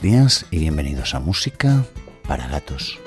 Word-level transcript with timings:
buenos 0.00 0.02
días 0.02 0.46
y 0.50 0.58
bienvenidos 0.58 1.14
a 1.14 1.20
Música 1.20 1.84
para 2.26 2.46
Gatos. 2.48 2.98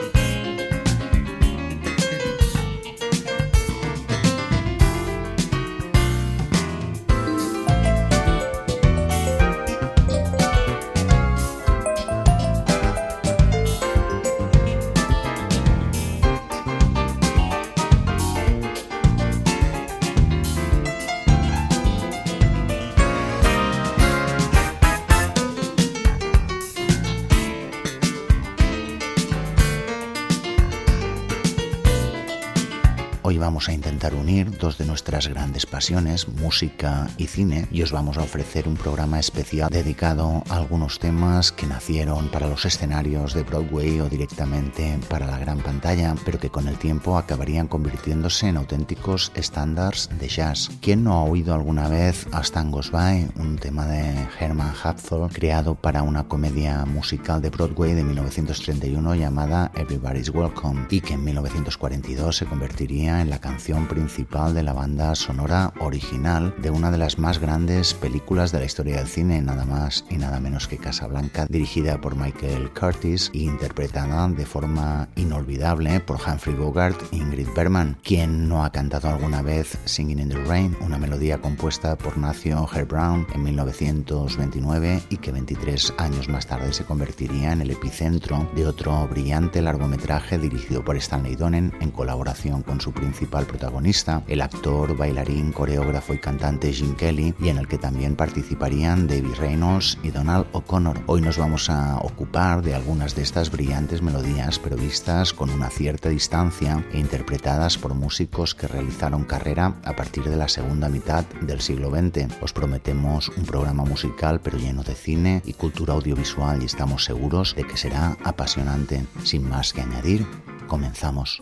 Unir 34.24 34.58
dos 34.58 34.78
de 34.78 34.86
nuestras 34.86 35.28
grandes 35.28 35.66
pasiones, 35.66 36.30
música 36.30 37.10
y 37.18 37.28
cine, 37.28 37.68
y 37.72 37.82
os 37.82 37.92
vamos 37.92 38.18
a 38.18 38.22
ofrecer 38.22 38.70
un 38.70 38.78
programa 38.78 39.20
especial 39.20 39.70
dedicado 39.70 40.44
a 40.50 40.56
algunos 40.56 40.98
temas 40.98 41.52
que 41.52 41.68
nacieron 41.68 42.30
para 42.30 42.48
los 42.48 42.64
escenarios 42.64 43.34
de 43.34 43.44
Broadway 43.44 44.00
o 44.00 44.08
directamente 44.08 44.98
para 45.10 45.28
la 45.28 45.38
gran 45.40 45.60
pantalla, 45.60 46.16
pero 46.24 46.40
que 46.40 46.50
con 46.50 46.70
el 46.70 46.78
tiempo 46.78 47.18
acabarían 47.18 47.68
convirtiéndose 47.68 48.48
en 48.48 48.56
auténticos 48.56 49.34
estándares 49.36 50.10
de 50.18 50.30
jazz. 50.30 50.70
¿Quién 50.80 51.04
no 51.04 51.16
ha 51.16 51.24
oído 51.26 51.54
alguna 51.54 51.90
vez 51.90 52.26
A 52.32 52.40
Stan 52.42 52.72
Goes 52.72 52.92
By, 52.92 53.30
un 53.36 53.58
tema 53.58 53.86
de 53.88 54.26
Herman 54.40 54.74
Hapthor 54.82 55.34
creado 55.34 55.76
para 55.76 56.02
una 56.02 56.30
comedia 56.30 56.86
musical 56.86 57.42
de 57.42 57.50
Broadway 57.50 57.94
de 57.94 58.06
1931 58.06 59.16
llamada 59.16 59.70
Everybody's 59.76 60.30
Welcome 60.30 60.88
y 60.90 61.02
que 61.02 61.16
en 61.16 61.26
1942 61.26 62.38
se 62.38 62.46
convertiría 62.46 63.20
en 63.20 63.30
la 63.30 63.42
canción 63.42 63.86
principal 63.86 64.13
de 64.14 64.62
la 64.62 64.74
banda 64.74 65.16
sonora 65.16 65.74
original 65.80 66.54
de 66.60 66.70
una 66.70 66.92
de 66.92 67.00
las 67.00 67.18
más 67.18 67.40
grandes 67.40 67.96
películas 67.96 68.52
de 68.52 68.60
la 68.60 68.66
historia 68.66 68.98
del 68.98 69.08
cine, 69.08 69.42
nada 69.42 69.66
más 69.66 70.06
y 70.08 70.18
nada 70.18 70.40
menos 70.40 70.68
que 70.68 70.78
Casablanca, 70.78 71.48
dirigida 71.50 72.00
por 72.00 72.16
Michael 72.16 72.72
Curtis 72.80 73.32
e 73.34 73.40
interpretada 73.40 74.28
de 74.28 74.46
forma 74.46 75.10
inolvidable 75.16 76.00
por 76.00 76.18
Humphrey 76.18 76.56
Bogart 76.56 77.02
e 77.12 77.18
Ingrid 77.18 77.48
Bergman. 77.56 77.98
quien 78.04 78.48
no 78.48 78.64
ha 78.64 78.72
cantado 78.72 79.10
alguna 79.10 79.42
vez 79.42 79.80
Singing 79.86 80.20
in 80.20 80.30
the 80.30 80.44
Rain, 80.44 80.78
una 80.82 81.00
melodía 81.00 81.40
compuesta 81.40 81.98
por 81.98 82.16
Nacio 82.18 82.70
Herb 82.72 82.90
Brown 82.90 83.26
en 83.34 83.44
1929 83.44 85.02
y 85.10 85.18
que 85.18 85.32
23 85.32 85.96
años 85.98 86.30
más 86.30 86.46
tarde 86.46 86.72
se 86.72 86.86
convertiría 86.86 87.52
en 87.52 87.62
el 87.62 87.72
epicentro 87.72 88.48
de 88.56 88.68
otro 88.68 89.08
brillante 89.08 89.62
largometraje 89.62 90.38
dirigido 90.38 90.84
por 90.86 90.98
Stanley 90.98 91.36
Donen 91.36 91.74
en 91.80 91.90
colaboración 91.90 92.62
con 92.62 92.80
su 92.80 92.92
principal 92.92 93.46
protagonista, 93.46 94.03
el 94.28 94.42
actor, 94.42 94.98
bailarín, 94.98 95.52
coreógrafo 95.54 96.14
y 96.14 96.18
cantante 96.18 96.74
Jim 96.74 96.94
Kelly, 96.96 97.34
y 97.40 97.50
en 97.50 97.58
el 97.58 97.68
que 97.68 97.78
también 97.78 98.16
participarían 98.16 99.08
David 99.08 99.36
Reynolds 99.38 99.98
y 100.04 100.12
Donald 100.12 100.46
O'Connor. 100.52 101.00
Hoy 101.06 101.22
nos 101.22 101.38
vamos 101.38 101.70
a 101.70 101.98
ocupar 101.98 102.62
de 102.62 102.76
algunas 102.76 103.16
de 103.16 103.22
estas 103.22 103.50
brillantes 103.50 104.02
melodías, 104.02 104.60
pero 104.60 104.76
vistas 104.76 105.32
con 105.32 105.50
una 105.50 105.70
cierta 105.70 106.10
distancia 106.10 106.86
e 106.92 107.00
interpretadas 107.00 107.78
por 107.78 107.94
músicos 107.94 108.56
que 108.56 108.68
realizaron 108.68 109.24
carrera 109.24 109.76
a 109.86 109.96
partir 109.96 110.26
de 110.26 110.36
la 110.36 110.50
segunda 110.50 110.90
mitad 110.90 111.24
del 111.42 111.62
siglo 111.62 111.90
XX. 111.90 112.28
Os 112.42 112.52
prometemos 112.52 113.30
un 113.30 113.46
programa 113.46 113.86
musical, 113.86 114.42
pero 114.42 114.58
lleno 114.58 114.84
de 114.84 114.96
cine 114.96 115.42
y 115.46 115.54
cultura 115.54 115.94
audiovisual, 115.94 116.62
y 116.62 116.66
estamos 116.66 117.06
seguros 117.06 117.56
de 117.56 117.64
que 117.64 117.78
será 117.78 118.18
apasionante. 118.24 119.06
Sin 119.24 119.48
más 119.48 119.72
que 119.72 119.82
añadir, 119.82 120.28
comenzamos. 120.68 121.42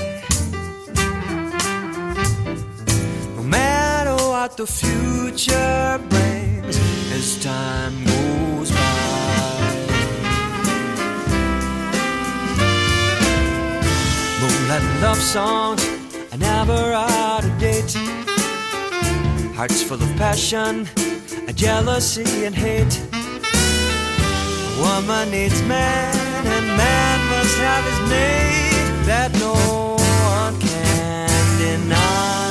What 4.51 4.57
the 4.57 4.67
future 4.67 5.99
brings 6.09 6.77
as 7.13 7.41
time 7.41 7.93
goes 8.03 8.69
by. 8.71 8.77
Moonlight 14.41 15.01
love 15.01 15.17
songs 15.17 15.87
are 16.33 16.37
never 16.37 16.93
out 16.93 17.45
of 17.45 17.59
date. 17.59 17.93
Hearts 19.55 19.83
full 19.83 20.01
of 20.01 20.15
passion, 20.17 20.87
jealousy 21.55 22.45
and 22.45 22.55
hate. 22.55 22.99
A 23.13 24.81
woman 24.81 25.31
needs 25.31 25.61
man, 25.63 26.13
and 26.55 26.67
man 26.75 27.19
must 27.31 27.57
have 27.57 27.83
his 27.89 27.99
mate 28.09 29.05
that 29.05 29.31
no 29.39 29.53
one 30.35 30.59
can 30.59 31.29
deny. 31.57 32.50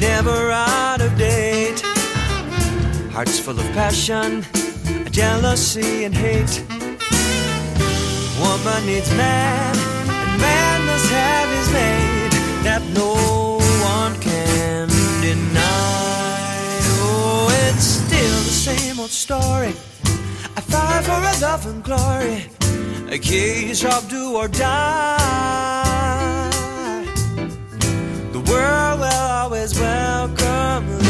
never 0.00 0.50
out 0.50 1.00
of 1.00 1.16
date. 1.16 1.80
Hearts 3.12 3.38
full 3.38 3.58
of 3.58 3.66
passion, 3.72 4.44
jealousy, 5.10 6.04
and 6.04 6.14
hate. 6.14 6.62
Woman 8.40 8.86
needs 8.86 9.10
man, 9.14 9.76
and 10.08 10.40
man 10.40 10.86
must 10.86 11.10
have 11.10 11.48
his 11.56 11.68
mate 11.72 12.36
that 12.64 12.82
no 12.94 13.58
one 13.94 14.14
can 14.20 14.88
deny. 15.22 16.78
Oh, 17.00 17.48
it's 17.68 17.84
still 17.84 18.38
the 18.50 18.56
same 18.68 19.00
old 19.00 19.10
story. 19.10 19.74
I 20.56 20.60
fight 20.60 21.04
for 21.04 21.12
a 21.12 21.34
love 21.40 21.66
and 21.66 21.82
glory, 21.82 22.46
a 23.10 23.18
case 23.18 23.84
of 23.84 24.08
do 24.08 24.36
or 24.36 24.48
die 24.48 25.96
The 28.32 28.40
world 28.52 28.95
welcome 29.74 31.05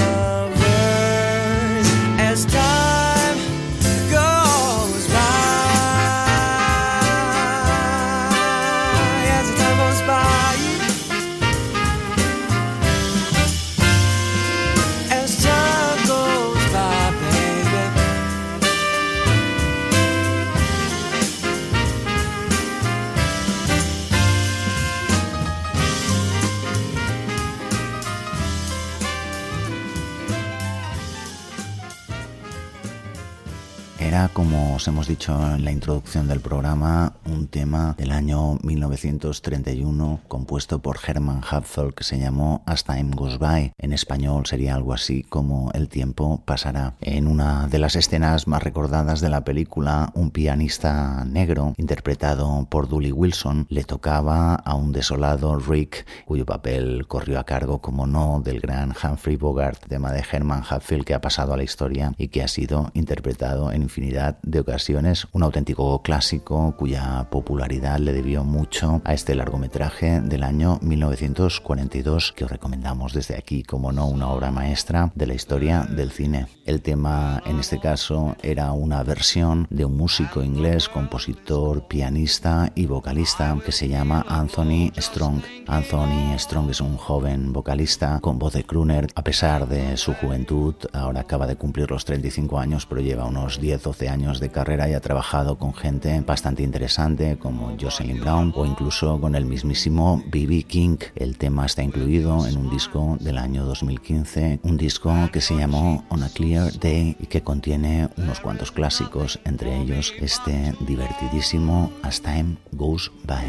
os 34.86 34.88
hemos 34.88 35.08
dicho 35.08 35.32
en 35.32 35.64
la 35.64 35.72
introducción 35.72 36.28
del 36.28 36.38
programa, 36.38 37.14
un 37.24 37.48
tema 37.48 37.96
del 37.98 38.12
año 38.12 38.56
1931 38.62 40.20
compuesto 40.28 40.80
por 40.80 40.98
Hermann 41.04 41.40
Hapfel 41.42 41.92
que 41.92 42.04
se 42.04 42.20
llamó 42.20 42.62
As 42.66 42.84
Time 42.84 43.10
Goes 43.16 43.40
By. 43.40 43.72
En 43.78 43.92
español 43.92 44.46
sería 44.46 44.76
algo 44.76 44.92
así 44.92 45.24
como 45.24 45.72
El 45.72 45.88
tiempo 45.88 46.40
pasará. 46.44 46.94
En 47.00 47.26
una 47.26 47.66
de 47.66 47.80
las 47.80 47.96
escenas 47.96 48.46
más 48.46 48.62
recordadas 48.62 49.20
de 49.20 49.28
la 49.28 49.42
película, 49.44 50.12
un 50.14 50.30
pianista 50.30 51.24
negro, 51.24 51.74
interpretado 51.78 52.68
por 52.70 52.86
Dully 52.86 53.10
Wilson, 53.10 53.66
le 53.68 53.82
tocaba 53.82 54.54
a 54.54 54.76
un 54.76 54.92
desolado 54.92 55.58
Rick, 55.58 56.06
cuyo 56.26 56.46
papel 56.46 57.08
corrió 57.08 57.40
a 57.40 57.44
cargo, 57.44 57.80
como 57.80 58.06
no, 58.06 58.40
del 58.44 58.60
gran 58.60 58.90
Humphrey 59.02 59.34
Bogart, 59.34 59.84
tema 59.88 60.12
de 60.12 60.22
Hermann 60.30 60.62
Hapfel 60.68 61.04
que 61.04 61.14
ha 61.14 61.20
pasado 61.20 61.54
a 61.54 61.56
la 61.56 61.64
historia 61.64 62.12
y 62.18 62.28
que 62.28 62.44
ha 62.44 62.48
sido 62.48 62.92
interpretado 62.94 63.72
en 63.72 63.82
infinidad 63.82 64.38
de 64.42 64.60
ocasiones, 64.60 64.75
un 65.32 65.42
auténtico 65.42 66.02
clásico 66.02 66.74
cuya 66.76 67.28
popularidad 67.30 67.98
le 67.98 68.12
debió 68.12 68.44
mucho 68.44 69.00
a 69.04 69.14
este 69.14 69.34
largometraje 69.34 70.20
del 70.20 70.42
año 70.42 70.78
1942 70.82 72.32
que 72.36 72.44
os 72.44 72.50
recomendamos 72.50 73.14
desde 73.14 73.36
aquí 73.36 73.62
como 73.62 73.90
no 73.90 74.06
una 74.06 74.28
obra 74.28 74.50
maestra 74.50 75.10
de 75.14 75.26
la 75.26 75.32
historia 75.32 75.86
del 75.88 76.10
cine. 76.10 76.46
El 76.66 76.82
tema 76.82 77.42
en 77.46 77.58
este 77.58 77.80
caso 77.80 78.36
era 78.42 78.72
una 78.72 79.02
versión 79.02 79.66
de 79.70 79.86
un 79.86 79.96
músico 79.96 80.42
inglés, 80.42 80.90
compositor, 80.90 81.88
pianista 81.88 82.70
y 82.74 82.84
vocalista 82.84 83.56
que 83.64 83.72
se 83.72 83.88
llama 83.88 84.26
Anthony 84.28 84.92
Strong. 84.98 85.40
Anthony 85.68 86.38
Strong 86.38 86.70
es 86.70 86.82
un 86.82 86.98
joven 86.98 87.54
vocalista 87.54 88.20
con 88.20 88.38
voz 88.38 88.52
de 88.52 88.64
crooner 88.64 89.06
a 89.14 89.24
pesar 89.24 89.68
de 89.68 89.96
su 89.96 90.12
juventud, 90.12 90.74
ahora 90.92 91.20
acaba 91.20 91.46
de 91.46 91.56
cumplir 91.56 91.90
los 91.90 92.04
35 92.04 92.58
años 92.58 92.84
pero 92.84 93.00
lleva 93.00 93.24
unos 93.24 93.58
10-12 93.58 94.10
años 94.10 94.38
de 94.38 94.50
carrera 94.50 94.65
y 94.68 94.94
ha 94.94 95.00
trabajado 95.00 95.58
con 95.58 95.72
gente 95.74 96.20
bastante 96.26 96.64
interesante 96.64 97.38
como 97.38 97.76
Jocelyn 97.80 98.20
Brown 98.20 98.52
o 98.56 98.66
incluso 98.66 99.20
con 99.20 99.36
el 99.36 99.44
mismísimo 99.44 100.24
B.B. 100.26 100.64
King. 100.64 100.96
El 101.14 101.38
tema 101.38 101.66
está 101.66 101.84
incluido 101.84 102.44
en 102.48 102.56
un 102.56 102.68
disco 102.68 103.16
del 103.20 103.38
año 103.38 103.64
2015, 103.64 104.60
un 104.64 104.76
disco 104.76 105.14
que 105.32 105.40
se 105.40 105.56
llamó 105.56 106.04
On 106.08 106.22
a 106.24 106.28
Clear 106.30 106.72
Day 106.80 107.16
y 107.20 107.26
que 107.26 107.42
contiene 107.42 108.08
unos 108.16 108.40
cuantos 108.40 108.72
clásicos, 108.72 109.38
entre 109.44 109.80
ellos 109.80 110.12
este 110.18 110.74
divertidísimo 110.80 111.92
As 112.02 112.20
Time 112.20 112.56
Goes 112.72 113.12
By. 113.24 113.46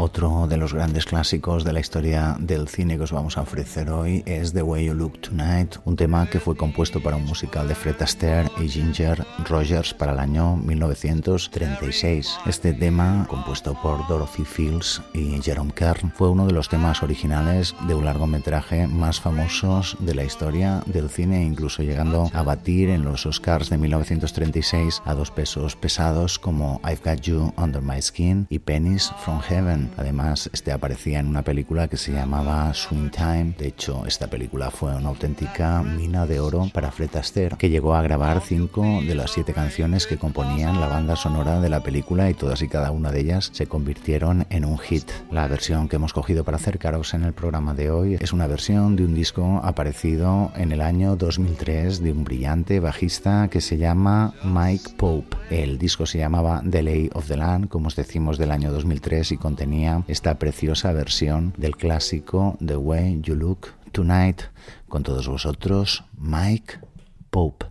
Otro 0.00 0.46
de 0.48 0.56
los 0.56 0.72
grandes 0.72 1.04
clásicos 1.04 1.62
de 1.62 1.74
la 1.74 1.80
historia 1.80 2.36
del 2.40 2.68
cine 2.68 2.96
que 2.96 3.02
os 3.02 3.12
vamos 3.12 3.36
a 3.36 3.42
ofrecer 3.42 3.90
hoy 3.90 4.22
es 4.24 4.54
The 4.54 4.62
Way 4.62 4.86
You 4.86 4.94
Look 4.94 5.20
Tonight, 5.20 5.76
un 5.84 5.94
tema 5.94 6.26
que 6.26 6.40
fue 6.40 6.56
compuesto 6.56 7.02
para 7.02 7.16
un 7.16 7.26
musical 7.26 7.68
de 7.68 7.74
Fred 7.74 8.00
Astaire 8.00 8.50
y 8.58 8.68
Ginger 8.68 9.26
Rogers 9.46 9.92
para 9.92 10.12
el 10.12 10.18
año 10.18 10.56
1936. 10.56 12.38
Este 12.46 12.72
tema, 12.72 13.26
compuesto 13.28 13.74
por 13.82 14.06
Dorothy 14.08 14.44
Fields 14.44 15.02
y 15.12 15.40
Jerome 15.42 15.72
Kern, 15.72 16.12
fue 16.16 16.30
uno 16.30 16.46
de 16.46 16.52
los 16.52 16.70
temas 16.70 17.02
originales 17.02 17.74
de 17.86 17.94
un 17.94 18.06
largometraje 18.06 18.86
más 18.86 19.20
famosos 19.20 19.98
de 20.00 20.14
la 20.14 20.24
historia 20.24 20.82
del 20.86 21.10
cine, 21.10 21.44
incluso 21.44 21.82
llegando 21.82 22.30
a 22.32 22.42
batir 22.42 22.88
en 22.88 23.04
los 23.04 23.26
Oscars 23.26 23.68
de 23.68 23.76
1936 23.76 25.02
a 25.04 25.14
dos 25.14 25.30
pesos 25.30 25.76
pesados 25.76 26.38
como 26.38 26.80
I've 26.84 27.02
Got 27.04 27.20
You 27.20 27.52
Under 27.58 27.82
My 27.82 28.00
Skin 28.00 28.46
y 28.48 28.60
Pennies 28.60 29.12
from 29.24 29.40
Heaven. 29.40 29.89
Además, 29.96 30.50
este 30.52 30.72
aparecía 30.72 31.20
en 31.20 31.26
una 31.26 31.42
película 31.42 31.88
que 31.88 31.96
se 31.96 32.12
llamaba 32.12 32.72
Swing 32.74 33.10
Time. 33.10 33.54
De 33.58 33.68
hecho, 33.68 34.04
esta 34.06 34.28
película 34.28 34.70
fue 34.70 34.94
una 34.94 35.08
auténtica 35.08 35.82
mina 35.82 36.26
de 36.26 36.40
oro 36.40 36.68
para 36.72 36.90
Fred 36.90 37.14
Astaire, 37.16 37.56
que 37.56 37.70
llegó 37.70 37.94
a 37.94 38.02
grabar 38.02 38.40
cinco 38.40 38.82
de 38.82 39.14
las 39.14 39.32
siete 39.32 39.52
canciones 39.52 40.06
que 40.06 40.18
componían 40.18 40.80
la 40.80 40.88
banda 40.88 41.16
sonora 41.16 41.60
de 41.60 41.68
la 41.68 41.82
película 41.82 42.30
y 42.30 42.34
todas 42.34 42.62
y 42.62 42.68
cada 42.68 42.90
una 42.90 43.10
de 43.12 43.20
ellas 43.20 43.50
se 43.52 43.66
convirtieron 43.66 44.46
en 44.50 44.64
un 44.64 44.78
hit. 44.78 45.10
La 45.30 45.48
versión 45.48 45.88
que 45.88 45.96
hemos 45.96 46.12
cogido 46.12 46.44
para 46.44 46.56
acercaros 46.56 47.14
en 47.14 47.24
el 47.24 47.32
programa 47.32 47.74
de 47.74 47.90
hoy 47.90 48.16
es 48.20 48.32
una 48.32 48.46
versión 48.46 48.96
de 48.96 49.04
un 49.04 49.14
disco 49.14 49.60
aparecido 49.62 50.52
en 50.56 50.72
el 50.72 50.80
año 50.80 51.16
2003 51.16 52.02
de 52.02 52.12
un 52.12 52.24
brillante 52.24 52.80
bajista 52.80 53.48
que 53.48 53.60
se 53.60 53.78
llama 53.78 54.34
Mike 54.44 54.92
Pope. 54.96 55.36
El 55.50 55.78
disco 55.78 56.06
se 56.06 56.18
llamaba 56.18 56.62
The 56.68 56.82
Lay 56.82 57.10
of 57.14 57.26
the 57.26 57.36
Land, 57.36 57.68
como 57.68 57.88
os 57.88 57.96
decimos, 57.96 58.38
del 58.38 58.50
año 58.50 58.72
2003 58.72 59.32
y 59.32 59.36
contenía 59.36 59.79
esta 60.08 60.38
preciosa 60.38 60.92
versión 60.92 61.54
del 61.56 61.76
clásico 61.76 62.56
The 62.64 62.76
Way 62.76 63.20
You 63.22 63.34
Look 63.34 63.68
Tonight 63.92 64.42
con 64.88 65.02
todos 65.02 65.26
vosotros, 65.26 66.04
Mike 66.18 66.78
Pope. 67.30 67.66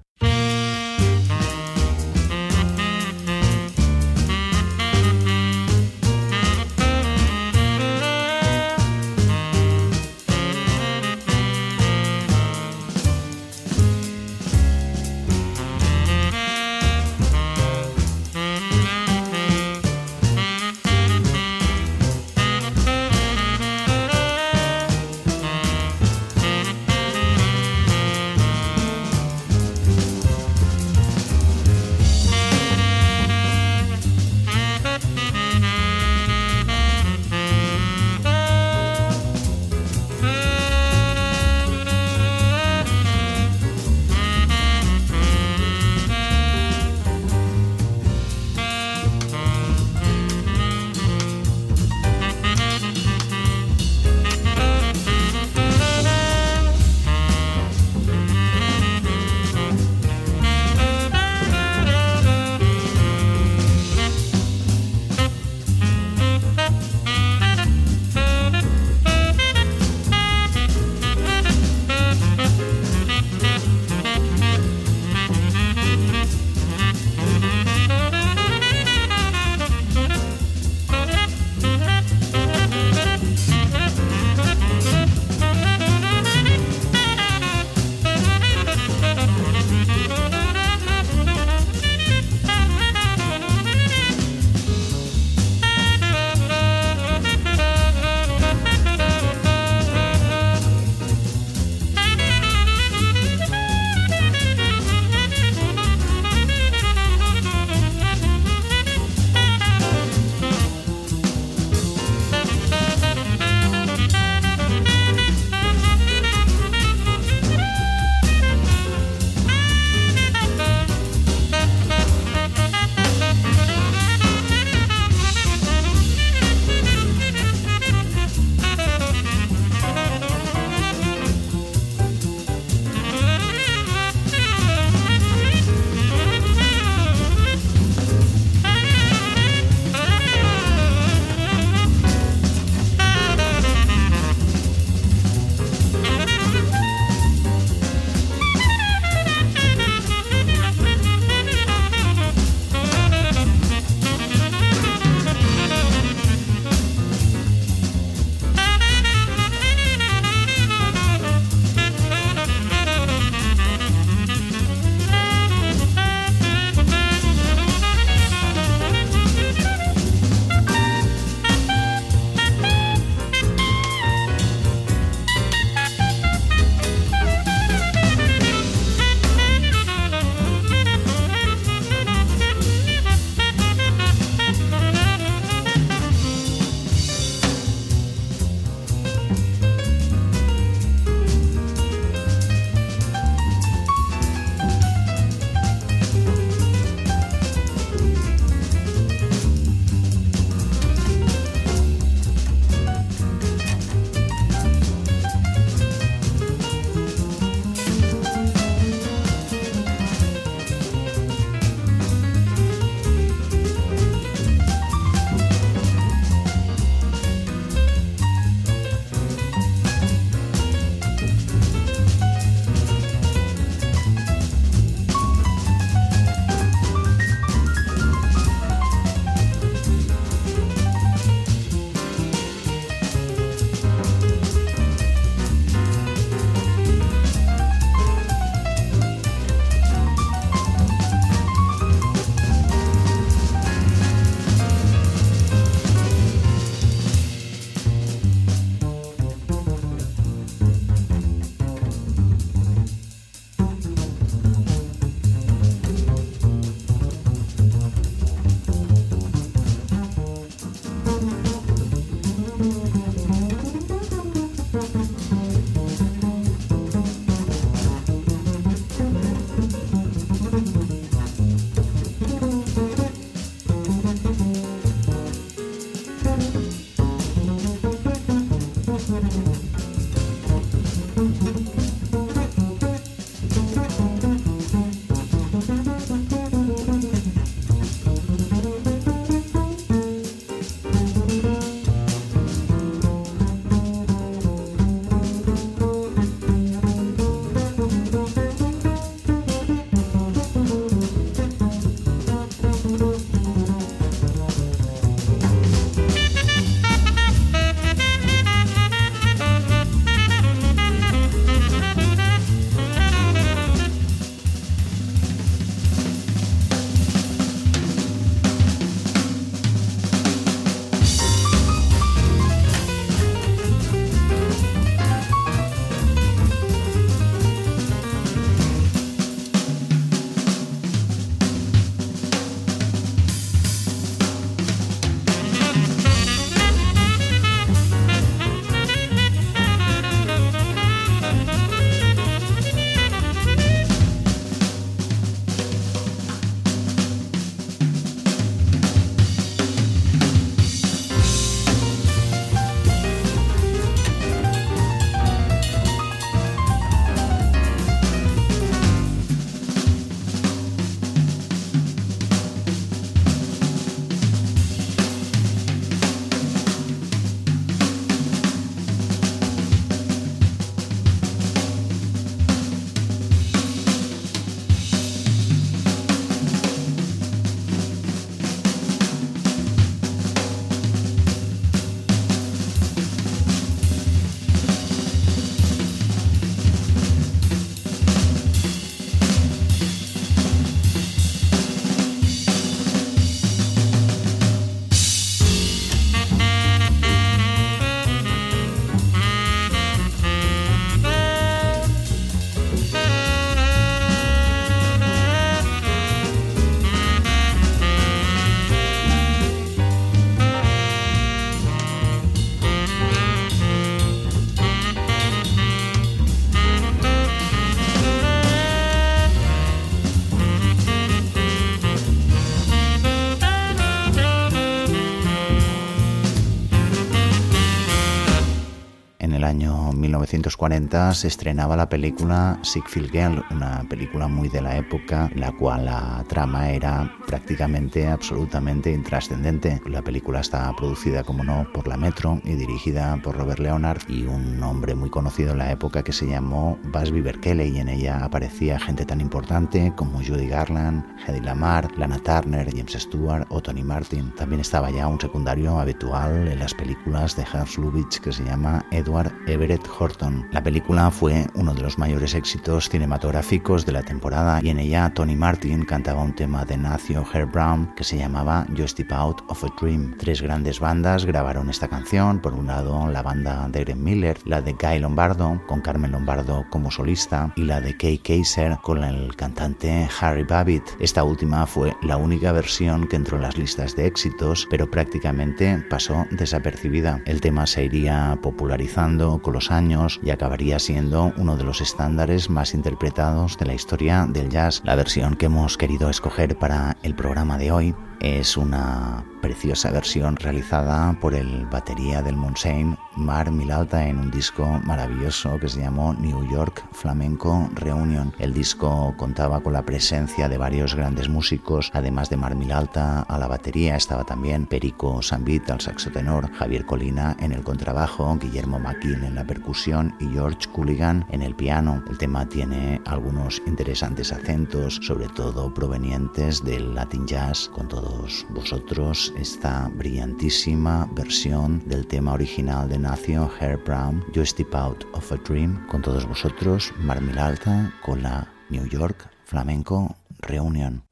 1940 430.30 431.16
se 431.16 431.28
estrenaba 431.28 431.76
la 431.76 431.90
película 431.90 432.60
Sickfield 432.62 433.10
Girl, 433.10 433.44
una 433.50 433.84
película 433.90 434.28
muy 434.28 434.48
de 434.48 434.62
la 434.62 434.78
época 434.78 435.28
en 435.34 435.40
la 435.42 435.52
cual 435.52 435.86
la 435.86 436.24
trama 436.28 436.70
era 436.70 437.12
prácticamente 437.26 438.08
absolutamente 438.08 438.92
intrascendente. 438.92 439.82
La 439.88 440.04
película 440.04 440.42
está 440.42 440.72
producida, 440.76 441.24
como 441.24 441.44
no, 441.44 441.66
por 441.74 441.88
la 441.88 441.98
Metro 441.98 442.40
y 442.44 442.54
dirigida 442.54 443.20
por 443.24 443.38
Robert 443.38 443.58
Leonard 443.58 444.02
y 444.08 444.26
un 444.26 444.62
hombre 444.62 444.94
muy 444.94 445.10
conocido 445.10 445.54
en 445.54 445.58
la 445.58 445.72
época 445.72 446.04
que 446.04 446.14
se 446.14 446.28
llamó 446.28 446.78
Busby 446.94 447.22
Berkeley 447.22 447.76
y 447.76 447.80
en 447.80 447.90
ella 447.90 448.24
aparecía 448.24 448.80
gente 448.80 449.08
tan 449.08 449.22
importante 449.22 449.94
como 449.96 450.20
Judy 450.20 450.48
Garland, 450.48 451.04
Hedy 451.28 451.42
Lamar, 451.42 451.90
Lana 451.98 452.20
Turner, 452.20 452.70
James 452.70 452.94
Stewart 452.94 453.48
o 453.50 453.62
Tony 453.62 453.82
Martin. 453.82 454.32
También 454.36 454.62
estaba 454.62 454.92
ya 454.92 455.08
un 455.08 455.20
secundario 455.20 455.80
habitual 455.80 456.48
en 456.48 456.60
las 456.60 456.76
películas 456.76 457.36
de 457.36 457.48
Hans 457.52 457.80
Lubitsch 457.80 458.20
que 458.20 458.32
se 458.32 458.44
llama 458.44 458.86
Edward 458.92 459.34
Everett 459.48 459.88
Horton. 459.98 460.19
La 460.52 460.64
película 460.64 461.12
fue 461.12 461.48
uno 461.56 461.74
de 461.74 461.82
los 461.82 461.98
mayores 461.98 462.34
éxitos 462.34 462.90
cinematográficos 462.90 463.86
de 463.86 463.94
la 463.94 464.04
temporada 464.04 464.60
y 464.62 464.70
en 464.70 464.80
ella 464.80 465.14
Tony 465.14 465.36
Martin 465.36 465.86
cantaba 465.86 466.22
un 466.22 466.36
tema 466.36 466.66
de 466.66 466.78
Nacio 466.78 467.26
Herb 467.34 467.52
Brown 467.52 467.94
que 467.96 468.04
se 468.04 468.18
llamaba 468.18 468.66
You 468.74 468.88
Step 468.88 469.12
Out 469.12 469.44
of 469.48 469.64
a 469.64 469.68
Dream. 469.80 470.16
Tres 470.18 470.42
grandes 470.42 470.80
bandas 470.80 471.26
grabaron 471.26 471.70
esta 471.70 471.88
canción, 471.88 472.40
por 472.40 472.54
un 472.54 472.68
lado 472.68 473.08
la 473.10 473.22
banda 473.22 473.68
de 473.70 473.82
Irene 473.82 474.02
Miller, 474.02 474.38
la 474.46 474.62
de 474.62 474.74
Guy 474.74 475.00
Lombardo, 475.00 475.62
con 475.68 475.82
Carmen 475.82 476.12
Lombardo 476.12 476.66
como 476.70 476.92
solista, 476.92 477.54
y 477.56 477.64
la 477.64 477.80
de 477.80 477.96
Kay 477.96 478.18
Kaiser 478.18 478.78
con 478.82 479.04
el 479.04 479.36
cantante 479.36 480.10
Harry 480.20 480.44
Babbitt. 480.44 480.84
Esta 481.00 481.24
última 481.24 481.66
fue 481.66 481.96
la 482.02 482.18
única 482.18 482.52
versión 482.52 483.08
que 483.08 483.16
entró 483.16 483.38
en 483.38 483.44
las 483.44 483.58
listas 483.58 483.96
de 483.96 484.08
éxitos, 484.08 484.68
pero 484.70 484.90
prácticamente 484.90 485.78
pasó 485.90 486.26
desapercibida. 486.32 487.22
El 487.26 487.40
tema 487.40 487.68
se 487.68 487.86
iría 487.86 488.38
popularizando 488.42 489.42
con 489.42 489.54
los 489.54 489.72
años 489.72 490.09
y 490.24 490.30
acabaría 490.32 490.80
siendo 490.80 491.34
uno 491.38 491.58
de 491.58 491.66
los 491.66 491.82
estándares 491.82 492.50
más 492.50 492.74
interpretados 492.74 493.58
de 493.58 493.66
la 493.66 493.74
historia 493.74 494.26
del 494.28 494.50
jazz. 494.50 494.82
La 494.86 494.96
versión 494.96 495.36
que 495.36 495.48
hemos 495.48 495.78
querido 495.78 496.10
escoger 496.10 496.58
para 496.58 496.98
el 497.04 497.14
programa 497.14 497.58
de 497.58 497.72
hoy 497.72 497.96
es 498.20 498.58
una 498.58 499.24
preciosa 499.42 499.92
versión 499.92 500.36
realizada 500.36 501.14
por 501.22 501.34
el 501.34 501.66
batería 501.68 502.22
del 502.22 502.36
Monsain, 502.36 502.98
Mar 503.16 503.52
Milalta, 503.52 504.08
en 504.08 504.20
un 504.20 504.32
disco 504.32 504.80
maravilloso 504.84 505.58
que 505.60 505.70
se 505.70 505.82
llamó 505.82 506.14
New 506.14 506.48
York 506.50 506.84
Flamenco 506.92 507.70
Reunion. 507.74 508.34
El 508.40 508.54
disco 508.54 509.14
contaba 509.18 509.62
con 509.62 509.74
la 509.74 509.86
presencia 509.86 510.50
de 510.50 510.58
varios 510.58 510.96
grandes 510.96 511.30
músicos, 511.30 511.90
además 511.94 512.30
de 512.30 512.38
Mar 512.38 512.56
Milalta 512.56 513.22
a 513.22 513.38
la 513.38 513.48
batería, 513.48 513.96
estaba 513.96 514.26
también 514.26 514.66
Perico 514.66 515.22
Sambit 515.22 515.70
al 515.70 515.82
saxo 515.82 516.12
tenor, 516.12 516.52
Javier 516.54 516.86
Colina 516.86 517.36
en 517.40 517.54
el 517.54 517.64
contrabajo, 517.64 518.38
Guillermo 518.40 518.80
Maquin 518.80 519.24
en 519.24 519.36
la 519.36 519.46
percusión 519.46 520.16
y 520.20 520.28
George 520.28 520.70
Culligan 520.72 521.26
en 521.30 521.42
el 521.42 521.56
piano. 521.56 522.04
El 522.10 522.18
tema 522.18 522.48
tiene 522.48 523.02
algunos 523.06 523.62
interesantes 523.66 524.34
acentos, 524.34 525.00
sobre 525.02 525.28
todo 525.30 525.74
provenientes 525.74 526.64
del 526.64 526.94
Latin 526.94 527.26
Jazz, 527.26 527.70
con 527.70 527.88
todo 527.88 528.09
vosotros 528.50 529.34
esta 529.38 529.90
brillantísima 529.96 531.10
versión 531.14 531.82
del 531.88 532.06
tema 532.08 532.34
original 532.34 532.88
de 532.88 533.00
Nacio 533.00 533.50
Hair 533.60 533.78
Brown, 533.84 534.24
You 534.34 534.46
Step 534.46 534.74
Out 534.74 535.06
of 535.14 535.32
a 535.32 535.38
Dream, 535.38 535.86
con 535.88 536.02
todos 536.02 536.28
vosotros, 536.28 536.94
Marmil 537.00 537.38
Alta, 537.38 537.94
con 538.06 538.22
la 538.22 538.48
New 538.70 538.86
York 538.88 539.30
Flamenco 539.46 540.16
Reunion. 540.42 541.09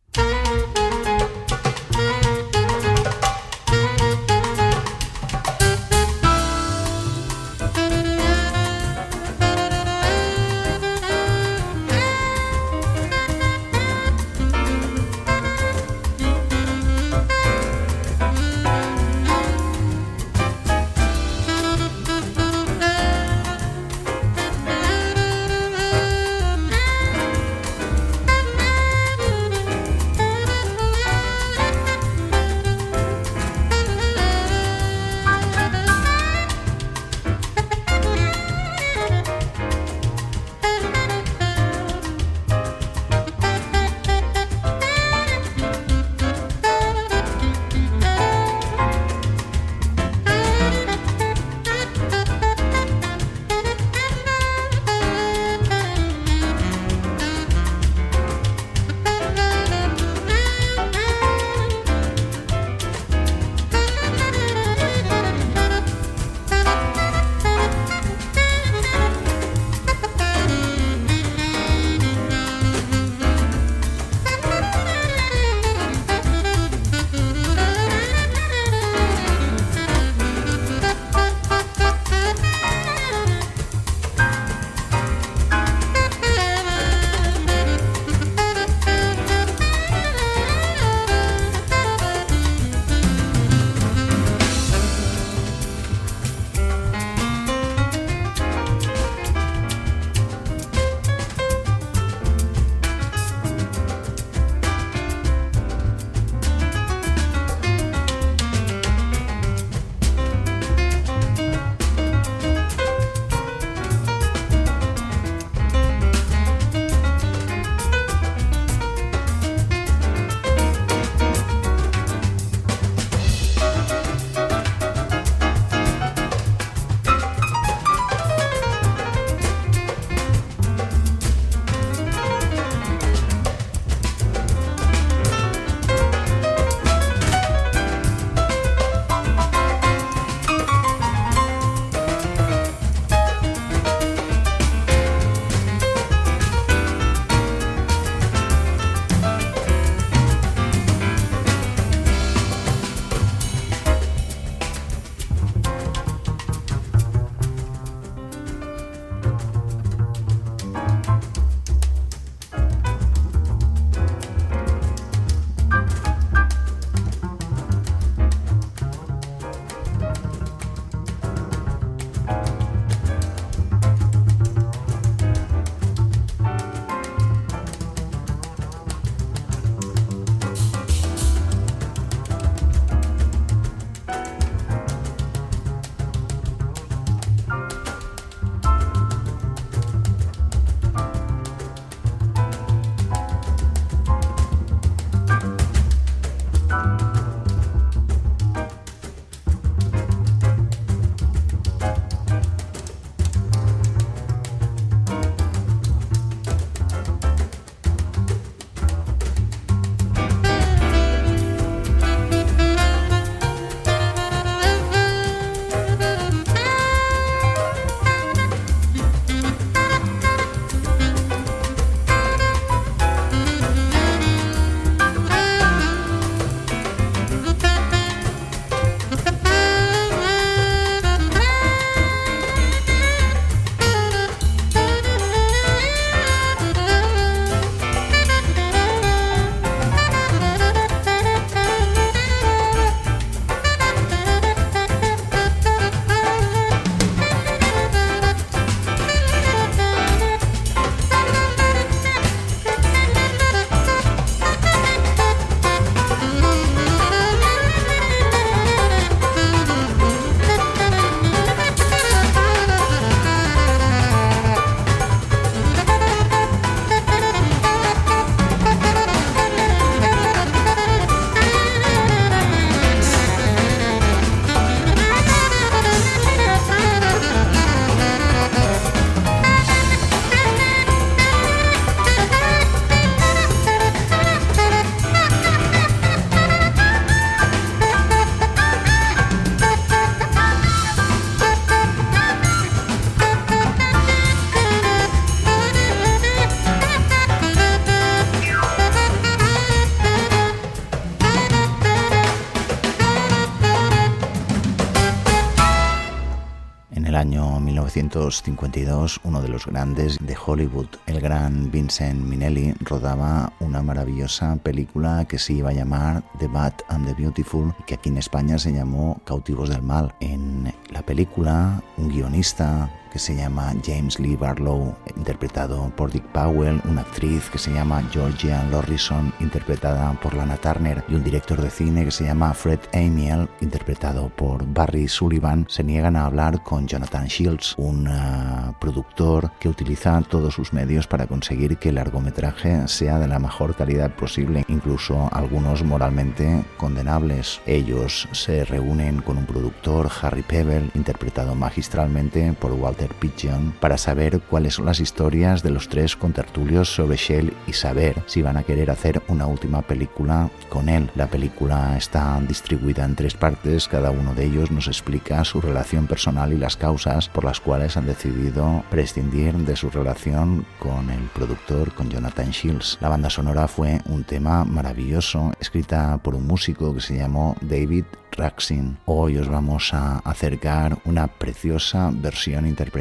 Año 307.18 307.60
1952, 307.60 309.22
uno 309.24 309.42
de 309.42 309.50
los 309.50 309.66
grandes 309.66 310.18
de 310.22 310.38
Hollywood, 310.46 310.88
el 311.08 311.20
gran 311.20 311.72
Vincent 311.72 312.22
Minnelli, 312.24 312.74
rodaba 312.80 313.52
una 313.60 313.82
maravillosa 313.82 314.56
película 314.58 315.26
que 315.26 315.40
se 315.40 315.54
iba 315.54 315.72
a 315.72 315.74
llamar 315.74 316.24
The 316.38 316.48
Bad 316.48 316.74
and 316.90 317.08
the 317.08 317.14
Beautiful, 317.14 317.74
que 317.88 317.96
aquí 317.96 318.10
en 318.10 318.18
España 318.18 318.60
se 318.60 318.72
llamó 318.72 319.20
Cautivos 319.26 319.70
del 319.70 319.82
Mal. 319.82 320.14
En 320.20 320.72
la 320.92 321.02
película, 321.02 321.82
un 321.98 322.10
guionista 322.10 322.90
que 323.18 323.24
se 323.24 323.36
llama 323.36 323.74
James 323.84 324.20
Lee 324.20 324.36
Barlow, 324.36 324.96
interpretado 325.16 325.92
por 325.96 326.12
Dick 326.12 326.24
Powell, 326.26 326.80
una 326.88 327.02
actriz 327.02 327.50
que 327.50 327.58
se 327.58 327.74
llama 327.74 328.04
Georgia 328.12 328.64
Lorrison, 328.66 329.34
interpretada 329.40 330.12
por 330.22 330.36
Lana 330.36 330.58
Turner, 330.58 331.04
y 331.10 331.16
un 331.16 331.24
director 331.24 331.60
de 331.60 331.72
cine 331.72 332.06
que 332.06 332.12
se 332.12 332.26
llama 332.26 332.54
Fred 332.54 332.78
Amiel, 332.94 333.50
interpretado 333.60 334.30
por 334.30 334.72
Barry 334.72 335.08
Sullivan, 335.08 335.66
se 335.68 335.84
niegan 335.84 336.16
a 336.16 336.28
hablar 336.28 336.62
con 336.62 336.88
Jonathan 336.88 337.26
Shields, 337.26 337.74
un 337.80 338.08
uh, 338.08 338.74
productor 338.80 339.50
que 339.60 339.68
utiliza 339.68 340.22
todos 340.22 340.54
sus 340.54 340.72
medios 340.72 341.08
para 341.08 341.26
conseguir 341.26 341.78
que 341.78 341.90
el 341.90 341.96
largometraje 341.96 342.88
sea 342.88 343.18
de 343.18 343.28
la 343.28 343.40
mejor 343.40 343.76
calidad 343.76 344.14
posible, 344.16 344.64
incluso 344.68 345.28
algunos 345.32 345.84
moralmente 345.84 346.64
condenables. 346.78 347.62
Ellos 347.66 348.30
se 348.32 348.64
reúnen 348.64 349.24
con 349.24 349.40
un 349.40 349.48
productor, 349.48 350.08
Harry 350.22 350.44
Pebble, 350.44 350.92
interpretado 350.94 351.56
magistralmente 351.56 352.54
por 352.54 352.74
Walter 352.74 353.07
Pigeon 353.16 353.74
para 353.80 353.98
saber 353.98 354.42
cuáles 354.42 354.76
son 354.76 354.86
las 354.86 355.00
historias 355.00 355.64
de 355.64 355.72
los 355.72 355.90
tres 355.90 356.16
contertulios 356.16 356.94
sobre 356.94 357.18
Shell 357.18 357.54
y 357.68 357.74
saber 357.74 358.24
si 358.26 358.42
van 358.42 358.58
a 358.58 358.64
querer 358.64 358.92
hacer 358.92 359.22
una 359.28 359.48
última 359.48 359.82
película 359.82 360.50
con 360.70 360.90
él. 360.90 361.10
La 361.16 361.28
película 361.28 361.98
está 361.98 362.40
distribuida 362.48 363.06
en 363.06 363.16
tres 363.16 363.34
partes, 363.34 363.88
cada 363.88 364.12
uno 364.12 364.34
de 364.34 364.46
ellos 364.46 364.72
nos 364.72 364.88
explica 364.88 365.44
su 365.44 365.62
relación 365.62 366.08
personal 366.08 366.54
y 366.54 366.58
las 366.58 366.78
causas 366.78 367.30
por 367.30 367.44
las 367.44 367.60
cuales 367.60 367.98
han 367.98 368.06
decidido 368.06 368.84
prescindir 368.90 369.56
de 369.56 369.76
su 369.76 369.90
relación 369.90 370.66
con 370.80 371.10
el 371.10 371.22
productor, 371.34 371.94
con 371.94 372.10
Jonathan 372.10 372.52
Shields. 372.52 372.98
La 373.02 373.10
banda 373.10 373.30
sonora 373.30 373.68
fue 373.68 374.02
un 374.06 374.24
tema 374.24 374.66
maravilloso, 374.66 375.52
escrita 375.60 376.18
por 376.18 376.36
un 376.36 376.48
músico 376.48 376.94
que 376.94 377.02
se 377.02 377.18
llamó 377.18 377.56
David 377.62 378.06
Raxin. 378.32 378.98
Hoy 379.06 379.38
os 379.38 379.50
vamos 379.50 379.94
a 379.94 380.20
acercar 380.20 381.00
una 381.06 381.28
preciosa 381.28 382.12
versión 382.14 382.68
interpretada 382.68 382.97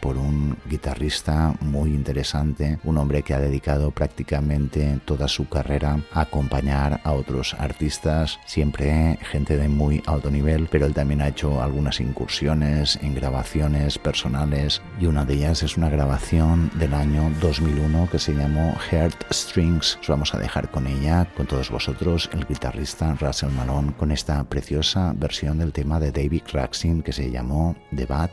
por 0.00 0.16
un 0.16 0.56
guitarrista 0.64 1.54
muy 1.60 1.90
interesante, 1.90 2.78
un 2.84 2.96
hombre 2.96 3.22
que 3.22 3.34
ha 3.34 3.38
dedicado 3.38 3.90
prácticamente 3.90 4.98
toda 5.04 5.28
su 5.28 5.46
carrera 5.46 5.98
a 6.12 6.22
acompañar 6.22 7.00
a 7.04 7.12
otros 7.12 7.54
artistas, 7.58 8.38
siempre 8.46 9.18
gente 9.30 9.58
de 9.58 9.68
muy 9.68 10.02
alto 10.06 10.30
nivel, 10.30 10.68
pero 10.70 10.86
él 10.86 10.94
también 10.94 11.20
ha 11.20 11.28
hecho 11.28 11.62
algunas 11.62 12.00
incursiones 12.00 12.98
en 13.02 13.14
grabaciones 13.14 13.98
personales 13.98 14.80
y 14.98 15.04
una 15.04 15.26
de 15.26 15.34
ellas 15.34 15.62
es 15.62 15.76
una 15.76 15.90
grabación 15.90 16.70
del 16.78 16.94
año 16.94 17.30
2001 17.42 18.08
que 18.10 18.18
se 18.18 18.34
llamó 18.34 18.74
Heart 18.90 19.32
Strings. 19.32 19.98
Os 20.00 20.08
vamos 20.08 20.34
a 20.34 20.38
dejar 20.38 20.70
con 20.70 20.86
ella, 20.86 21.28
con 21.36 21.46
todos 21.46 21.70
vosotros, 21.70 22.30
el 22.32 22.46
guitarrista 22.46 23.14
Russell 23.20 23.50
Malone, 23.50 23.92
con 23.98 24.12
esta 24.12 24.42
preciosa 24.44 25.12
versión 25.14 25.58
del 25.58 25.72
tema 25.72 26.00
de 26.00 26.10
David 26.10 26.42
Raxin 26.52 27.02
que 27.02 27.12
se 27.12 27.30
llamó 27.30 27.76
The 27.94 28.06
Bad 28.06 28.30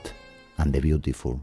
and 0.57 0.73
the 0.73 0.79
Beautiful. 0.79 1.41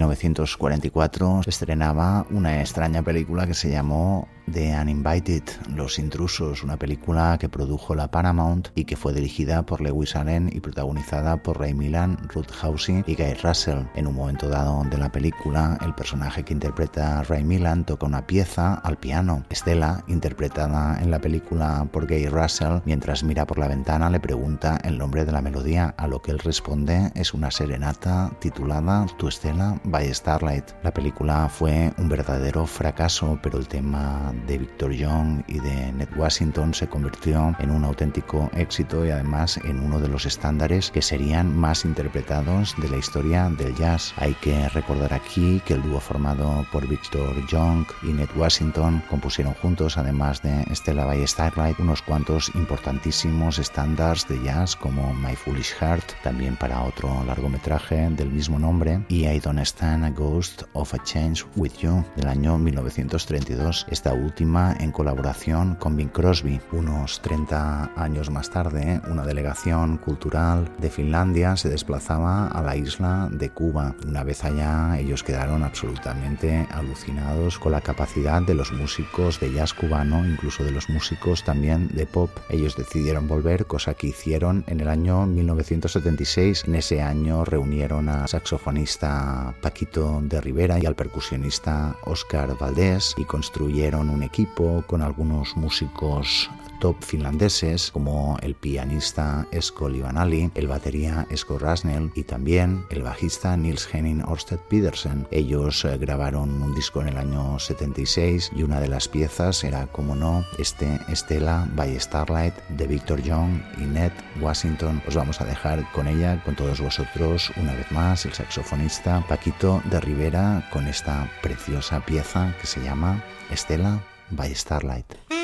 1944 0.00 1.42
se 1.42 1.50
estrenaba 1.50 2.26
una 2.30 2.60
extraña 2.60 3.02
película 3.02 3.46
que 3.46 3.54
se 3.54 3.70
llamó 3.70 4.28
The 4.52 4.76
Uninvited, 4.80 5.42
Los 5.74 5.98
Intrusos, 5.98 6.64
una 6.64 6.76
película 6.76 7.36
que 7.38 7.48
produjo 7.48 7.94
la 7.94 8.10
Paramount 8.10 8.68
y 8.74 8.84
que 8.84 8.96
fue 8.96 9.12
dirigida 9.12 9.64
por 9.64 9.80
Lewis 9.80 10.16
Allen 10.16 10.50
y 10.52 10.60
protagonizada 10.60 11.42
por 11.42 11.58
Ray 11.58 11.74
Milland, 11.74 12.30
Ruth 12.32 12.50
Housey 12.50 13.04
y 13.06 13.14
Guy 13.14 13.34
Russell. 13.42 13.84
En 13.94 14.06
un 14.06 14.14
momento 14.14 14.48
dado 14.48 14.82
de 14.84 14.98
la 14.98 15.12
película, 15.12 15.78
el 15.84 15.94
personaje 15.94 16.42
que 16.42 16.52
interpreta 16.52 17.22
Ray 17.24 17.44
Milland 17.44 17.86
toca 17.86 18.06
una 18.06 18.26
pieza 18.26 18.74
al 18.74 18.98
piano. 18.98 19.44
Stella, 19.52 20.04
interpretada 20.08 21.00
en 21.00 21.10
la 21.10 21.20
película 21.20 21.86
por 21.92 22.06
Guy 22.06 22.26
Russell, 22.26 22.80
mientras 22.84 23.22
mira 23.22 23.46
por 23.46 23.58
la 23.58 23.68
ventana 23.68 24.10
le 24.10 24.20
pregunta 24.20 24.78
el 24.84 24.98
nombre 24.98 25.24
de 25.24 25.32
la 25.32 25.42
melodía, 25.42 25.94
a 25.96 26.06
lo 26.06 26.22
que 26.22 26.30
él 26.32 26.38
responde 26.38 27.12
es 27.14 27.34
una 27.34 27.50
serenata 27.50 28.30
titulada 28.40 29.06
Tu 29.18 29.30
Stella 29.30 29.80
by 29.84 30.12
Starlight. 30.12 30.64
La 30.82 30.92
película 30.92 31.48
fue 31.48 31.92
un 31.98 32.08
verdadero 32.08 32.66
fracaso, 32.66 33.38
pero 33.42 33.58
el 33.58 33.68
tema 33.68 34.32
de 34.46 34.58
Victor 34.58 34.92
Young 34.92 35.42
y 35.46 35.60
de 35.60 35.92
Ned 35.92 36.08
Washington 36.16 36.74
se 36.74 36.88
convirtió 36.88 37.54
en 37.58 37.70
un 37.70 37.84
auténtico 37.84 38.50
éxito 38.54 39.04
y 39.04 39.10
además 39.10 39.58
en 39.58 39.80
uno 39.80 40.00
de 40.00 40.08
los 40.08 40.26
estándares 40.26 40.90
que 40.90 41.02
serían 41.02 41.56
más 41.56 41.84
interpretados 41.84 42.74
de 42.78 42.88
la 42.88 42.96
historia 42.96 43.48
del 43.50 43.74
jazz. 43.74 44.12
Hay 44.16 44.34
que 44.34 44.68
recordar 44.70 45.12
aquí 45.12 45.60
que 45.64 45.74
el 45.74 45.82
dúo 45.82 46.00
formado 46.00 46.66
por 46.72 46.86
Victor 46.86 47.34
Young 47.48 47.86
y 48.02 48.12
Ned 48.12 48.28
Washington 48.36 49.02
compusieron 49.08 49.54
juntos, 49.54 49.98
además 49.98 50.42
de 50.42 50.64
Stella 50.74 51.04
by 51.04 51.26
Starlight, 51.26 51.78
unos 51.78 52.02
cuantos 52.02 52.50
importantísimos 52.54 53.58
estándares 53.58 54.26
de 54.28 54.42
jazz 54.42 54.76
como 54.76 55.12
My 55.14 55.36
Foolish 55.36 55.74
Heart, 55.80 56.04
también 56.22 56.56
para 56.56 56.82
otro 56.82 57.22
largometraje 57.24 58.08
del 58.10 58.30
mismo 58.30 58.58
nombre, 58.58 59.04
y 59.08 59.26
I 59.26 59.40
Don't 59.40 59.60
Stand 59.60 60.04
a 60.04 60.10
Ghost 60.10 60.62
of 60.72 60.94
a 60.94 61.02
Change 61.02 61.44
with 61.56 61.72
You 61.80 62.04
del 62.16 62.28
año 62.28 62.58
1932. 62.58 63.86
Esta 63.90 64.12
última 64.30 64.76
en 64.78 64.92
colaboración 64.92 65.74
con 65.74 65.96
Bing 65.96 66.12
Crosby. 66.12 66.60
Unos 66.70 67.20
30 67.20 67.90
años 67.96 68.30
más 68.30 68.48
tarde, 68.48 69.00
una 69.10 69.26
delegación 69.26 69.96
cultural 69.96 70.70
de 70.78 70.88
Finlandia 70.88 71.56
se 71.56 71.68
desplazaba 71.68 72.46
a 72.46 72.62
la 72.62 72.76
isla 72.76 73.28
de 73.32 73.50
Cuba. 73.50 73.96
Una 74.06 74.22
vez 74.22 74.44
allá, 74.44 75.00
ellos 75.00 75.24
quedaron 75.24 75.64
absolutamente 75.64 76.68
alucinados 76.70 77.58
con 77.58 77.72
la 77.72 77.80
capacidad 77.80 78.40
de 78.40 78.54
los 78.54 78.72
músicos 78.72 79.40
de 79.40 79.52
jazz 79.52 79.74
cubano, 79.74 80.24
incluso 80.24 80.62
de 80.62 80.70
los 80.70 80.88
músicos 80.88 81.42
también 81.42 81.88
de 81.88 82.06
pop. 82.06 82.30
Ellos 82.50 82.76
decidieron 82.76 83.26
volver, 83.26 83.66
cosa 83.66 83.94
que 83.94 84.06
hicieron 84.06 84.62
en 84.68 84.78
el 84.78 84.88
año 84.88 85.26
1976. 85.26 86.68
En 86.68 86.76
ese 86.76 87.02
año 87.02 87.44
reunieron 87.44 88.08
al 88.08 88.28
saxofonista 88.28 89.56
Paquito 89.60 90.20
de 90.22 90.40
Rivera 90.40 90.78
y 90.78 90.86
al 90.86 90.94
percusionista 90.94 91.96
Oscar 92.04 92.56
Valdés 92.56 93.14
y 93.16 93.24
construyeron 93.24 94.08
un 94.08 94.19
equipo 94.22 94.84
con 94.86 95.02
algunos 95.02 95.56
músicos 95.56 96.50
top 96.80 96.96
finlandeses 97.04 97.90
como 97.92 98.38
el 98.42 98.54
pianista 98.54 99.46
Esko 99.52 99.88
Livanali, 99.88 100.50
el 100.54 100.66
batería 100.66 101.26
Esko 101.30 101.58
Rasnel 101.58 102.10
y 102.14 102.24
también 102.24 102.84
el 102.90 103.02
bajista 103.02 103.56
Nils 103.56 103.88
Henning 103.92 104.24
Orsted 104.26 104.58
Pedersen. 104.58 105.28
Ellos 105.30 105.84
eh, 105.84 105.98
grabaron 105.98 106.62
un 106.62 106.74
disco 106.74 107.02
en 107.02 107.08
el 107.08 107.18
año 107.18 107.58
76 107.58 108.52
y 108.56 108.62
una 108.62 108.80
de 108.80 108.88
las 108.88 109.06
piezas 109.06 109.62
era, 109.62 109.86
como 109.88 110.16
no, 110.16 110.44
este 110.58 110.98
Estela 111.08 111.68
by 111.74 112.00
Starlight 112.00 112.54
de 112.70 112.86
Victor 112.86 113.22
Young 113.22 113.60
y 113.78 113.82
Ned 113.82 114.12
Washington. 114.40 115.02
Os 115.06 115.14
vamos 115.14 115.40
a 115.40 115.44
dejar 115.44 115.90
con 115.92 116.08
ella, 116.08 116.42
con 116.44 116.56
todos 116.56 116.80
vosotros, 116.80 117.52
una 117.56 117.74
vez 117.74 117.92
más, 117.92 118.24
el 118.24 118.32
saxofonista 118.32 119.24
Paquito 119.28 119.82
de 119.90 120.00
Rivera 120.00 120.66
con 120.72 120.86
esta 120.86 121.30
preciosa 121.42 122.00
pieza 122.00 122.54
que 122.58 122.66
se 122.66 122.80
llama 122.80 123.22
Estela 123.50 124.00
by 124.30 124.54
Starlight. 124.54 125.39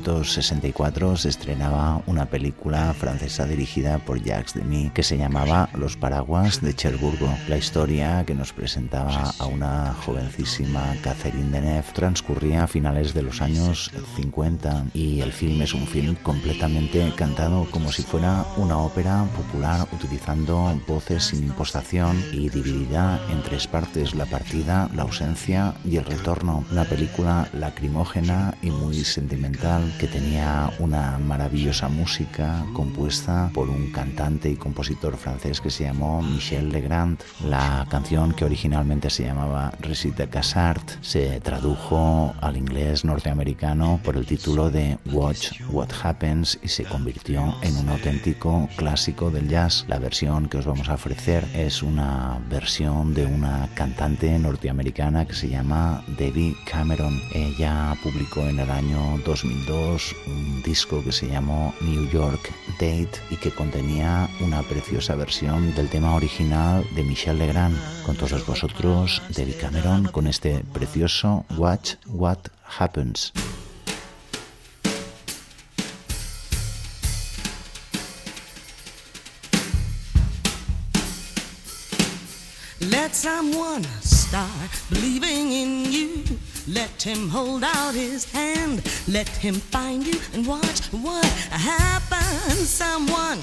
1964 0.00 1.16
se 1.16 1.28
estrenaba 1.28 2.02
una 2.06 2.26
película 2.26 2.94
francesa 2.94 3.44
dirigida 3.44 3.98
por 3.98 4.22
Jacques 4.22 4.54
Demy 4.54 4.90
que 4.94 5.02
se 5.02 5.18
llamaba 5.18 5.68
Los 5.74 5.98
paraguas 5.98 6.62
de 6.62 6.74
Cherburgo. 6.74 7.28
La 7.48 7.58
historia 7.58 8.24
que 8.24 8.34
nos 8.34 8.52
presentaba 8.54 9.34
a 9.38 9.46
una 9.46 9.92
jovencísima 9.92 10.96
Catherine 11.02 11.50
Deneuve 11.50 11.92
transcurría 11.92 12.64
a 12.64 12.66
finales 12.66 13.12
de 13.12 13.22
los 13.22 13.42
años 13.42 13.90
50 14.16 14.86
y 14.94 15.20
el 15.20 15.32
film 15.32 15.60
es 15.60 15.74
un 15.74 15.86
film 15.86 16.14
completamente 16.22 17.12
cantado 17.14 17.66
como 17.70 17.92
si 17.92 18.02
fuera 18.02 18.46
una 18.56 18.78
ópera 18.78 19.26
popular 19.36 19.86
utilizando 19.92 20.80
voces 20.86 21.24
sin 21.24 21.44
impostación 21.44 22.24
y 22.32 22.48
dividida 22.48 23.20
en 23.30 23.42
tres 23.42 23.66
partes, 23.66 24.14
la 24.14 24.24
partida, 24.24 24.88
la 24.94 25.02
ausencia 25.02 25.74
y 25.84 25.96
el 25.96 26.06
retorno. 26.06 26.64
Una 26.70 26.84
película 26.84 27.48
lacrimógena 27.52 28.54
y 28.62 28.70
muy 28.70 29.04
sentimental 29.04 29.89
que 29.98 30.06
tenía 30.06 30.70
una 30.78 31.18
maravillosa 31.18 31.88
música 31.88 32.64
compuesta 32.72 33.50
por 33.54 33.68
un 33.68 33.90
cantante 33.92 34.50
y 34.50 34.56
compositor 34.56 35.16
francés 35.16 35.60
que 35.60 35.70
se 35.70 35.84
llamó 35.84 36.22
Michel 36.22 36.70
Legrand. 36.70 37.18
La 37.44 37.86
canción 37.90 38.32
que 38.32 38.44
originalmente 38.44 39.10
se 39.10 39.24
llamaba 39.24 39.72
Recite 39.80 40.28
Casart 40.28 41.02
se 41.02 41.40
tradujo 41.40 42.34
al 42.40 42.56
inglés 42.56 43.04
norteamericano 43.04 44.00
por 44.04 44.16
el 44.16 44.26
título 44.26 44.70
de 44.70 44.98
Watch 45.06 45.60
What 45.70 45.90
Happens 46.02 46.58
y 46.62 46.68
se 46.68 46.84
convirtió 46.84 47.54
en 47.62 47.76
un 47.76 47.88
auténtico 47.88 48.68
clásico 48.76 49.30
del 49.30 49.48
jazz. 49.48 49.84
La 49.88 49.98
versión 49.98 50.48
que 50.48 50.58
os 50.58 50.66
vamos 50.66 50.88
a 50.88 50.94
ofrecer 50.94 51.46
es 51.54 51.82
una 51.82 52.38
versión 52.48 53.14
de 53.14 53.26
una 53.26 53.68
cantante 53.74 54.38
norteamericana 54.38 55.26
que 55.26 55.34
se 55.34 55.48
llama 55.48 56.04
Debbie 56.18 56.56
Cameron. 56.70 57.20
Ella 57.34 57.94
publicó 58.02 58.40
en 58.46 58.60
el 58.60 58.70
año 58.70 59.18
2002 59.24 59.79
un 60.26 60.62
disco 60.62 61.02
que 61.02 61.12
se 61.12 61.26
llamó 61.26 61.74
New 61.80 62.08
York 62.10 62.52
Date 62.78 63.10
y 63.30 63.36
que 63.36 63.50
contenía 63.50 64.28
una 64.40 64.62
preciosa 64.62 65.14
versión 65.14 65.74
del 65.74 65.88
tema 65.88 66.14
original 66.14 66.86
de 66.94 67.02
Michel 67.02 67.38
Legrand. 67.38 67.76
Con 68.04 68.16
todos 68.16 68.46
vosotros, 68.46 69.22
Debbie 69.34 69.56
Cameron, 69.56 70.04
con 70.04 70.26
este 70.26 70.62
precioso 70.72 71.44
Watch 71.56 71.94
What 72.06 72.38
Happens. 72.78 73.32
Let 82.80 83.14
someone 83.14 83.84
start 84.02 84.70
believing 84.90 85.52
in 85.52 85.92
you. 85.92 86.49
Let 86.72 87.02
him 87.02 87.28
hold 87.28 87.64
out 87.64 87.94
his 87.94 88.30
hand. 88.30 88.82
Let 89.08 89.28
him 89.28 89.54
find 89.54 90.06
you 90.06 90.20
and 90.32 90.46
watch 90.46 90.86
what 90.92 91.24
happens. 91.50 92.68
Someone 92.68 93.38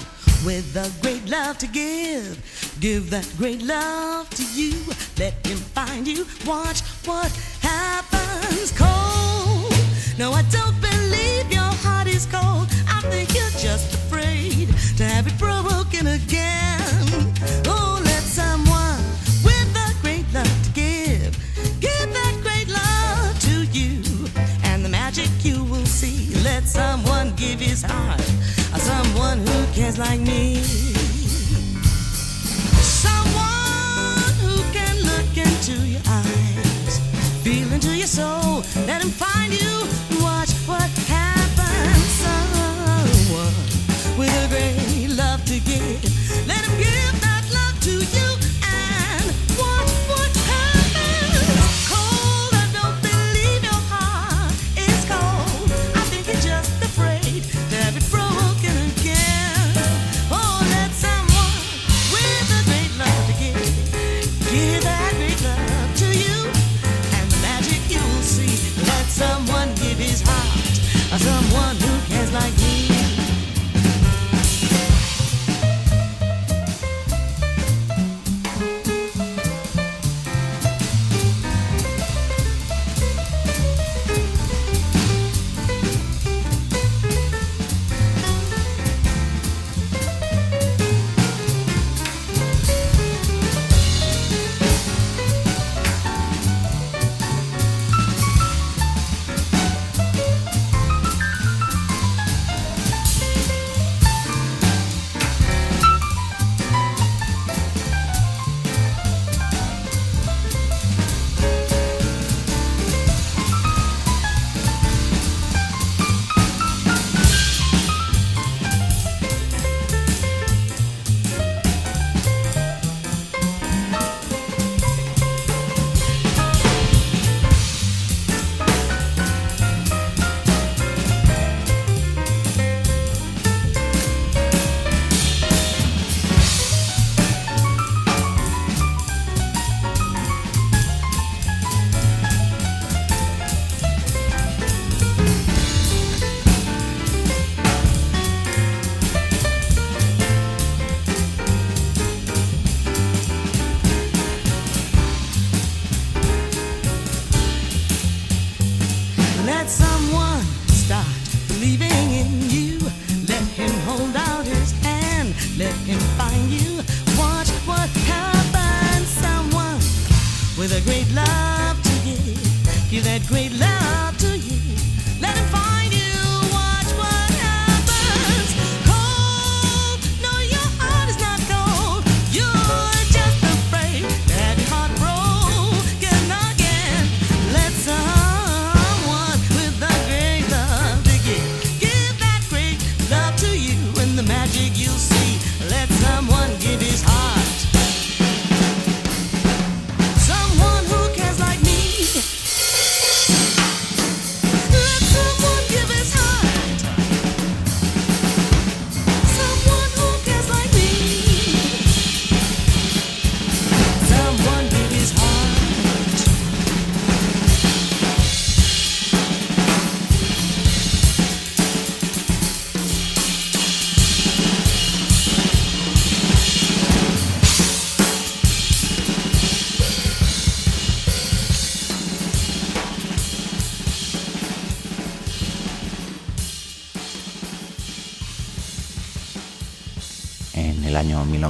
with 0.46 0.74
a 0.76 0.90
great 1.02 1.28
love 1.28 1.58
to 1.58 1.66
give. 1.66 2.40
Give 2.80 3.10
that 3.10 3.30
great 3.36 3.62
love 3.62 4.30
to 4.30 4.44
you. 4.54 4.72
Let 5.18 5.46
him 5.46 5.58
find 5.58 6.08
you. 6.08 6.24
Watch 6.46 6.80
what 7.04 7.30
happens. 7.60 8.72
Cold. 8.72 9.74
No, 10.18 10.32
I 10.32 10.42
don't 10.50 10.80
believe 10.80 11.52
your 11.52 11.72
heart 11.84 12.06
is 12.06 12.24
cold. 12.24 12.68
I 12.88 13.02
think 13.10 13.34
you're 13.34 13.60
just 13.60 13.92
afraid 13.92 14.68
to 14.96 15.04
have 15.04 15.26
it 15.26 15.38
broken 15.38 16.06
again. 16.06 17.07
Let 26.42 26.64
someone 26.66 27.34
give 27.36 27.60
his 27.60 27.82
heart. 27.82 28.20
Someone 28.78 29.38
who 29.38 29.66
cares 29.74 29.98
like 29.98 30.20
me. 30.20 30.97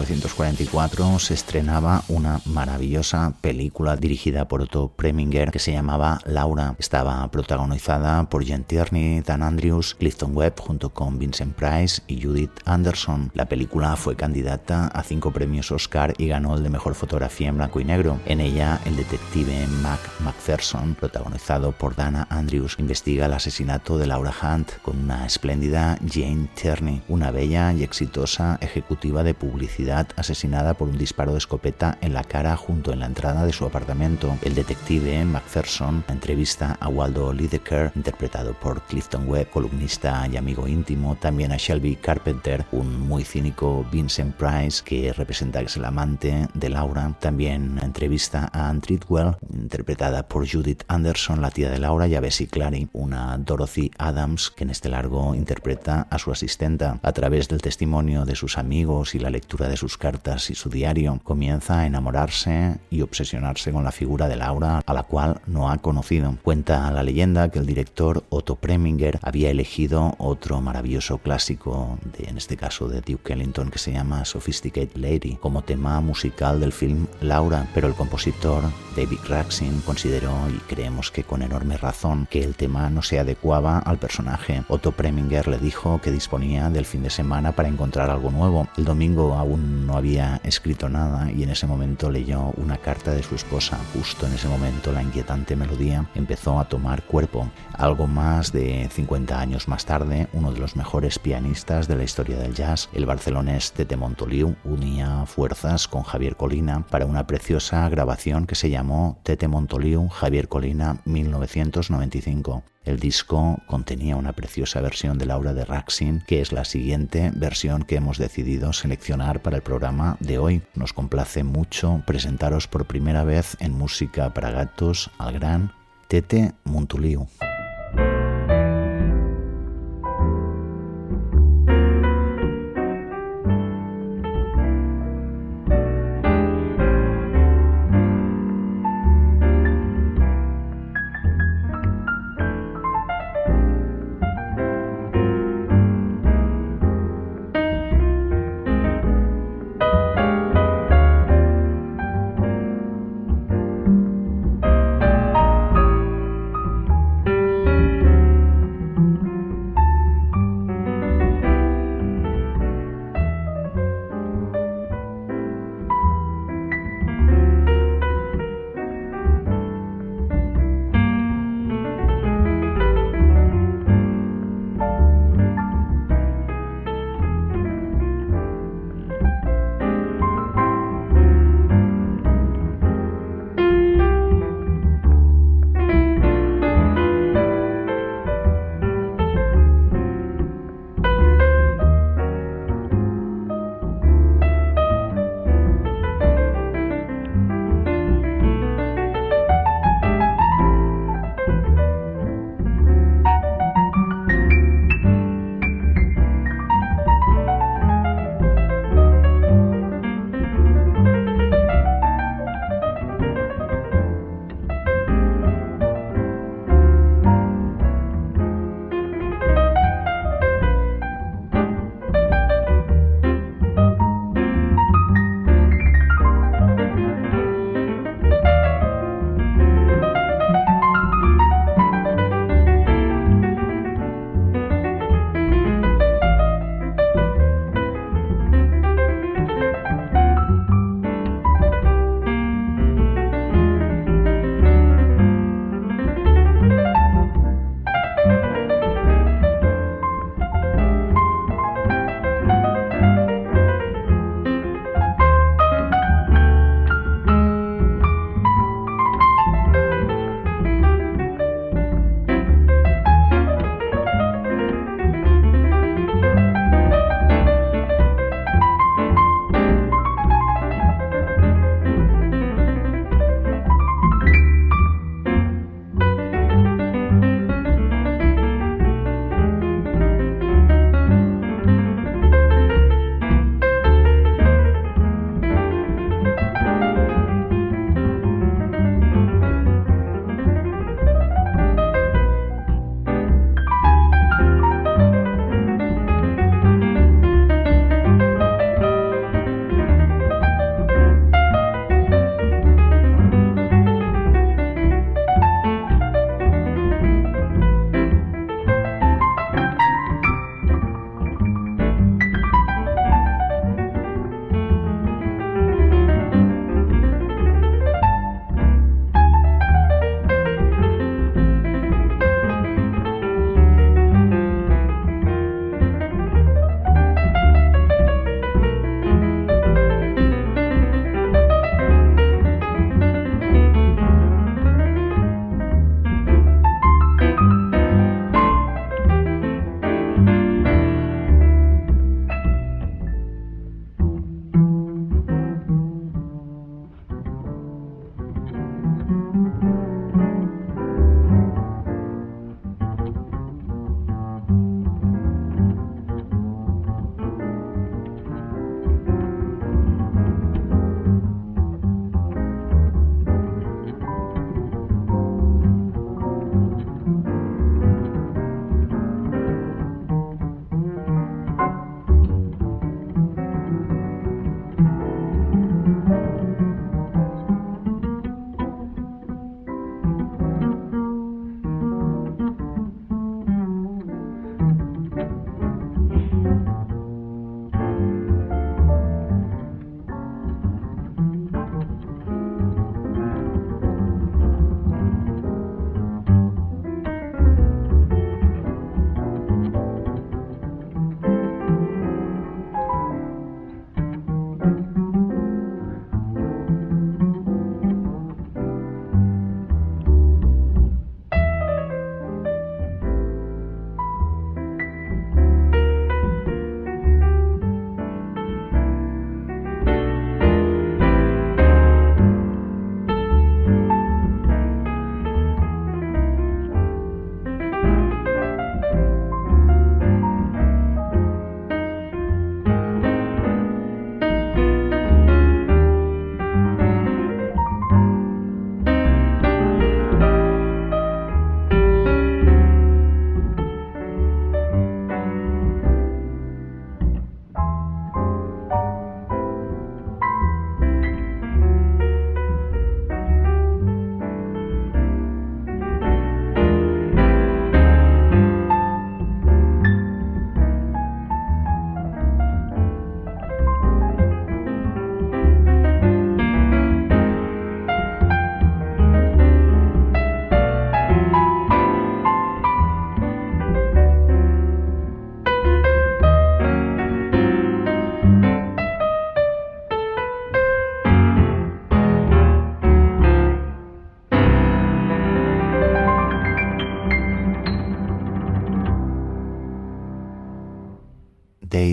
1944 0.08 1.18
se 1.18 1.34
estrenaba 1.34 2.02
una 2.08 2.40
maravillosa 2.46 3.34
película 3.42 3.94
dirigida 3.94 4.48
por 4.48 4.62
Otto 4.62 4.88
Preminger 4.88 5.50
que 5.50 5.58
se 5.58 5.72
llamaba 5.72 6.18
Laura. 6.24 6.76
Estaba 6.78 7.30
protagonizada 7.30 8.26
por 8.30 8.42
Jen 8.42 8.64
Tierney, 8.64 9.20
Dan 9.20 9.42
Andrews, 9.42 9.94
Clifton 9.94 10.34
Webb 10.34 10.60
junto 10.60 10.88
con 10.94 11.18
Vincent 11.18 11.54
Price 11.54 12.00
y 12.06 12.22
Judith 12.22 12.52
Anderson. 12.64 13.30
La 13.34 13.50
película 13.50 13.96
fue 13.96 14.16
candidata 14.16 14.86
a 14.86 15.02
cinco 15.02 15.30
premios 15.30 15.70
Oscar 15.72 16.14
y 16.16 16.28
ganó 16.28 16.56
el 16.56 16.62
de 16.62 16.70
mejor 16.70 16.94
fotografía 16.94 17.48
en 17.48 17.58
blanco 17.58 17.78
y 17.78 17.84
negro. 17.84 18.18
En 18.24 18.40
ella, 18.40 18.80
el 18.86 18.96
detective 18.96 19.66
Mac 19.82 20.00
McPherson, 20.20 20.94
protagonizado 20.94 21.72
por 21.72 21.94
Dana 21.94 22.26
Andrews, 22.30 22.76
investiga 22.78 23.26
el 23.26 23.34
asesinato 23.34 23.98
de 23.98 24.06
Laura 24.06 24.32
Hunt 24.42 24.70
con 24.80 24.98
una 24.98 25.26
espléndida 25.26 25.98
Jane 26.10 26.48
Tierney, 26.54 27.02
una 27.08 27.30
bella 27.30 27.74
y 27.74 27.82
exitosa 27.82 28.56
ejecutiva 28.62 29.22
de 29.22 29.34
publicidad 29.34 29.97
asesinada 30.16 30.74
por 30.74 30.88
un 30.88 30.98
disparo 30.98 31.32
de 31.32 31.38
escopeta 31.38 31.98
en 32.00 32.14
la 32.14 32.24
cara 32.24 32.56
junto 32.56 32.92
en 32.92 33.00
la 33.00 33.06
entrada 33.06 33.44
de 33.44 33.52
su 33.52 33.64
apartamento. 33.64 34.36
El 34.42 34.54
detective 34.54 35.24
McPherson 35.24 36.04
entrevista 36.08 36.76
a 36.80 36.88
Waldo 36.88 37.32
Lideker, 37.32 37.92
interpretado 37.94 38.54
por 38.54 38.82
Clifton 38.82 39.28
Webb, 39.28 39.50
columnista 39.50 40.26
y 40.30 40.36
amigo 40.36 40.68
íntimo, 40.68 41.16
también 41.16 41.52
a 41.52 41.56
Shelby 41.56 41.96
Carpenter, 41.96 42.64
un 42.72 43.00
muy 43.00 43.24
cínico 43.24 43.86
Vincent 43.90 44.34
Price 44.34 44.82
que 44.84 45.12
representa 45.12 45.60
que 45.60 45.66
es 45.66 45.76
el 45.76 45.84
amante 45.84 46.48
de 46.54 46.68
Laura. 46.68 47.16
También 47.20 47.78
entrevista 47.82 48.50
a 48.52 48.68
Ann 48.68 48.80
Treadwell, 48.80 49.36
interpretada 49.52 50.28
por 50.28 50.48
Judith 50.48 50.82
Anderson, 50.88 51.40
la 51.40 51.50
tía 51.50 51.70
de 51.70 51.78
Laura, 51.78 52.06
y 52.06 52.14
a 52.14 52.20
Bessie 52.20 52.46
Clary, 52.46 52.88
una 52.92 53.36
Dorothy 53.38 53.90
Adams 53.98 54.50
que 54.50 54.64
en 54.64 54.70
este 54.70 54.88
largo 54.88 55.34
interpreta 55.34 56.06
a 56.10 56.18
su 56.18 56.30
asistenta. 56.30 56.98
A 57.02 57.12
través 57.12 57.48
del 57.48 57.62
testimonio 57.62 58.24
de 58.24 58.34
sus 58.34 58.58
amigos 58.58 59.14
y 59.14 59.18
la 59.18 59.30
lectura 59.30 59.68
de 59.68 59.76
sus 59.76 59.87
cartas 59.96 60.50
y 60.50 60.54
su 60.54 60.68
diario, 60.68 61.20
comienza 61.24 61.80
a 61.80 61.86
enamorarse 61.86 62.76
y 62.90 63.02
obsesionarse 63.02 63.72
con 63.72 63.84
la 63.84 63.92
figura 63.92 64.28
de 64.28 64.36
Laura, 64.36 64.82
a 64.84 64.92
la 64.92 65.04
cual 65.04 65.40
no 65.46 65.70
ha 65.70 65.78
conocido. 65.78 66.34
Cuenta 66.42 66.90
la 66.90 67.02
leyenda 67.02 67.48
que 67.50 67.58
el 67.58 67.66
director 67.66 68.24
Otto 68.28 68.56
Preminger 68.56 69.18
había 69.22 69.50
elegido 69.50 70.14
otro 70.18 70.60
maravilloso 70.60 71.18
clásico, 71.18 71.98
de, 72.18 72.28
en 72.28 72.36
este 72.36 72.56
caso 72.56 72.88
de 72.88 73.00
Duke 73.00 73.32
Ellington, 73.32 73.70
que 73.70 73.78
se 73.78 73.92
llama 73.92 74.24
Sophisticated 74.24 74.96
Lady, 74.96 75.36
como 75.36 75.62
tema 75.62 76.00
musical 76.00 76.60
del 76.60 76.72
film 76.72 77.06
Laura, 77.20 77.66
pero 77.74 77.86
el 77.86 77.94
compositor 77.94 78.64
David 78.96 79.20
Raxin 79.28 79.80
consideró, 79.82 80.32
y 80.50 80.58
creemos 80.68 81.10
que 81.10 81.24
con 81.24 81.42
enorme 81.42 81.76
razón, 81.76 82.26
que 82.30 82.42
el 82.42 82.54
tema 82.54 82.90
no 82.90 83.02
se 83.02 83.18
adecuaba 83.18 83.78
al 83.78 83.98
personaje. 83.98 84.64
Otto 84.68 84.92
Preminger 84.92 85.46
le 85.48 85.58
dijo 85.58 86.00
que 86.00 86.10
disponía 86.10 86.70
del 86.70 86.84
fin 86.84 87.02
de 87.02 87.10
semana 87.10 87.52
para 87.52 87.68
encontrar 87.68 88.10
algo 88.10 88.30
nuevo. 88.30 88.68
El 88.76 88.84
domingo 88.84 89.34
aún 89.34 89.77
no 89.86 89.96
había 89.96 90.40
escrito 90.44 90.88
nada 90.88 91.30
y 91.30 91.42
en 91.42 91.50
ese 91.50 91.66
momento 91.66 92.10
leyó 92.10 92.52
una 92.56 92.78
carta 92.78 93.12
de 93.12 93.22
su 93.22 93.34
esposa. 93.34 93.78
Justo 93.94 94.26
en 94.26 94.34
ese 94.34 94.48
momento 94.48 94.92
la 94.92 95.02
inquietante 95.02 95.56
melodía 95.56 96.08
empezó 96.14 96.58
a 96.58 96.68
tomar 96.68 97.02
cuerpo. 97.04 97.50
Algo 97.72 98.06
más 98.06 98.52
de 98.52 98.88
50 98.92 99.38
años 99.38 99.68
más 99.68 99.86
tarde, 99.86 100.28
uno 100.32 100.52
de 100.52 100.60
los 100.60 100.76
mejores 100.76 101.18
pianistas 101.18 101.88
de 101.88 101.96
la 101.96 102.04
historia 102.04 102.38
del 102.38 102.54
jazz, 102.54 102.88
el 102.92 103.06
barcelonés 103.06 103.72
Tete 103.72 103.96
Montoliu, 103.96 104.56
unía 104.64 105.24
fuerzas 105.26 105.88
con 105.88 106.02
Javier 106.02 106.36
Colina 106.36 106.84
para 106.86 107.06
una 107.06 107.26
preciosa 107.26 107.88
grabación 107.88 108.46
que 108.46 108.54
se 108.54 108.70
llamó 108.70 109.18
Tete 109.22 109.48
Montoliu 109.48 110.08
Javier 110.08 110.48
Colina 110.48 111.00
1995. 111.04 112.62
El 112.88 112.98
disco 112.98 113.60
contenía 113.66 114.16
una 114.16 114.32
preciosa 114.32 114.80
versión 114.80 115.18
de 115.18 115.26
la 115.26 115.36
obra 115.36 115.52
de 115.52 115.66
Raxin, 115.66 116.22
que 116.26 116.40
es 116.40 116.52
la 116.52 116.64
siguiente 116.64 117.30
versión 117.34 117.82
que 117.82 117.96
hemos 117.96 118.16
decidido 118.16 118.72
seleccionar 118.72 119.42
para 119.42 119.56
el 119.56 119.62
programa 119.62 120.16
de 120.20 120.38
hoy. 120.38 120.62
Nos 120.74 120.94
complace 120.94 121.44
mucho 121.44 122.02
presentaros 122.06 122.66
por 122.66 122.86
primera 122.86 123.24
vez 123.24 123.58
en 123.60 123.74
Música 123.74 124.32
para 124.32 124.52
Gatos 124.52 125.10
al 125.18 125.34
gran 125.34 125.74
Tete 126.08 126.54
Montuliu. 126.64 127.28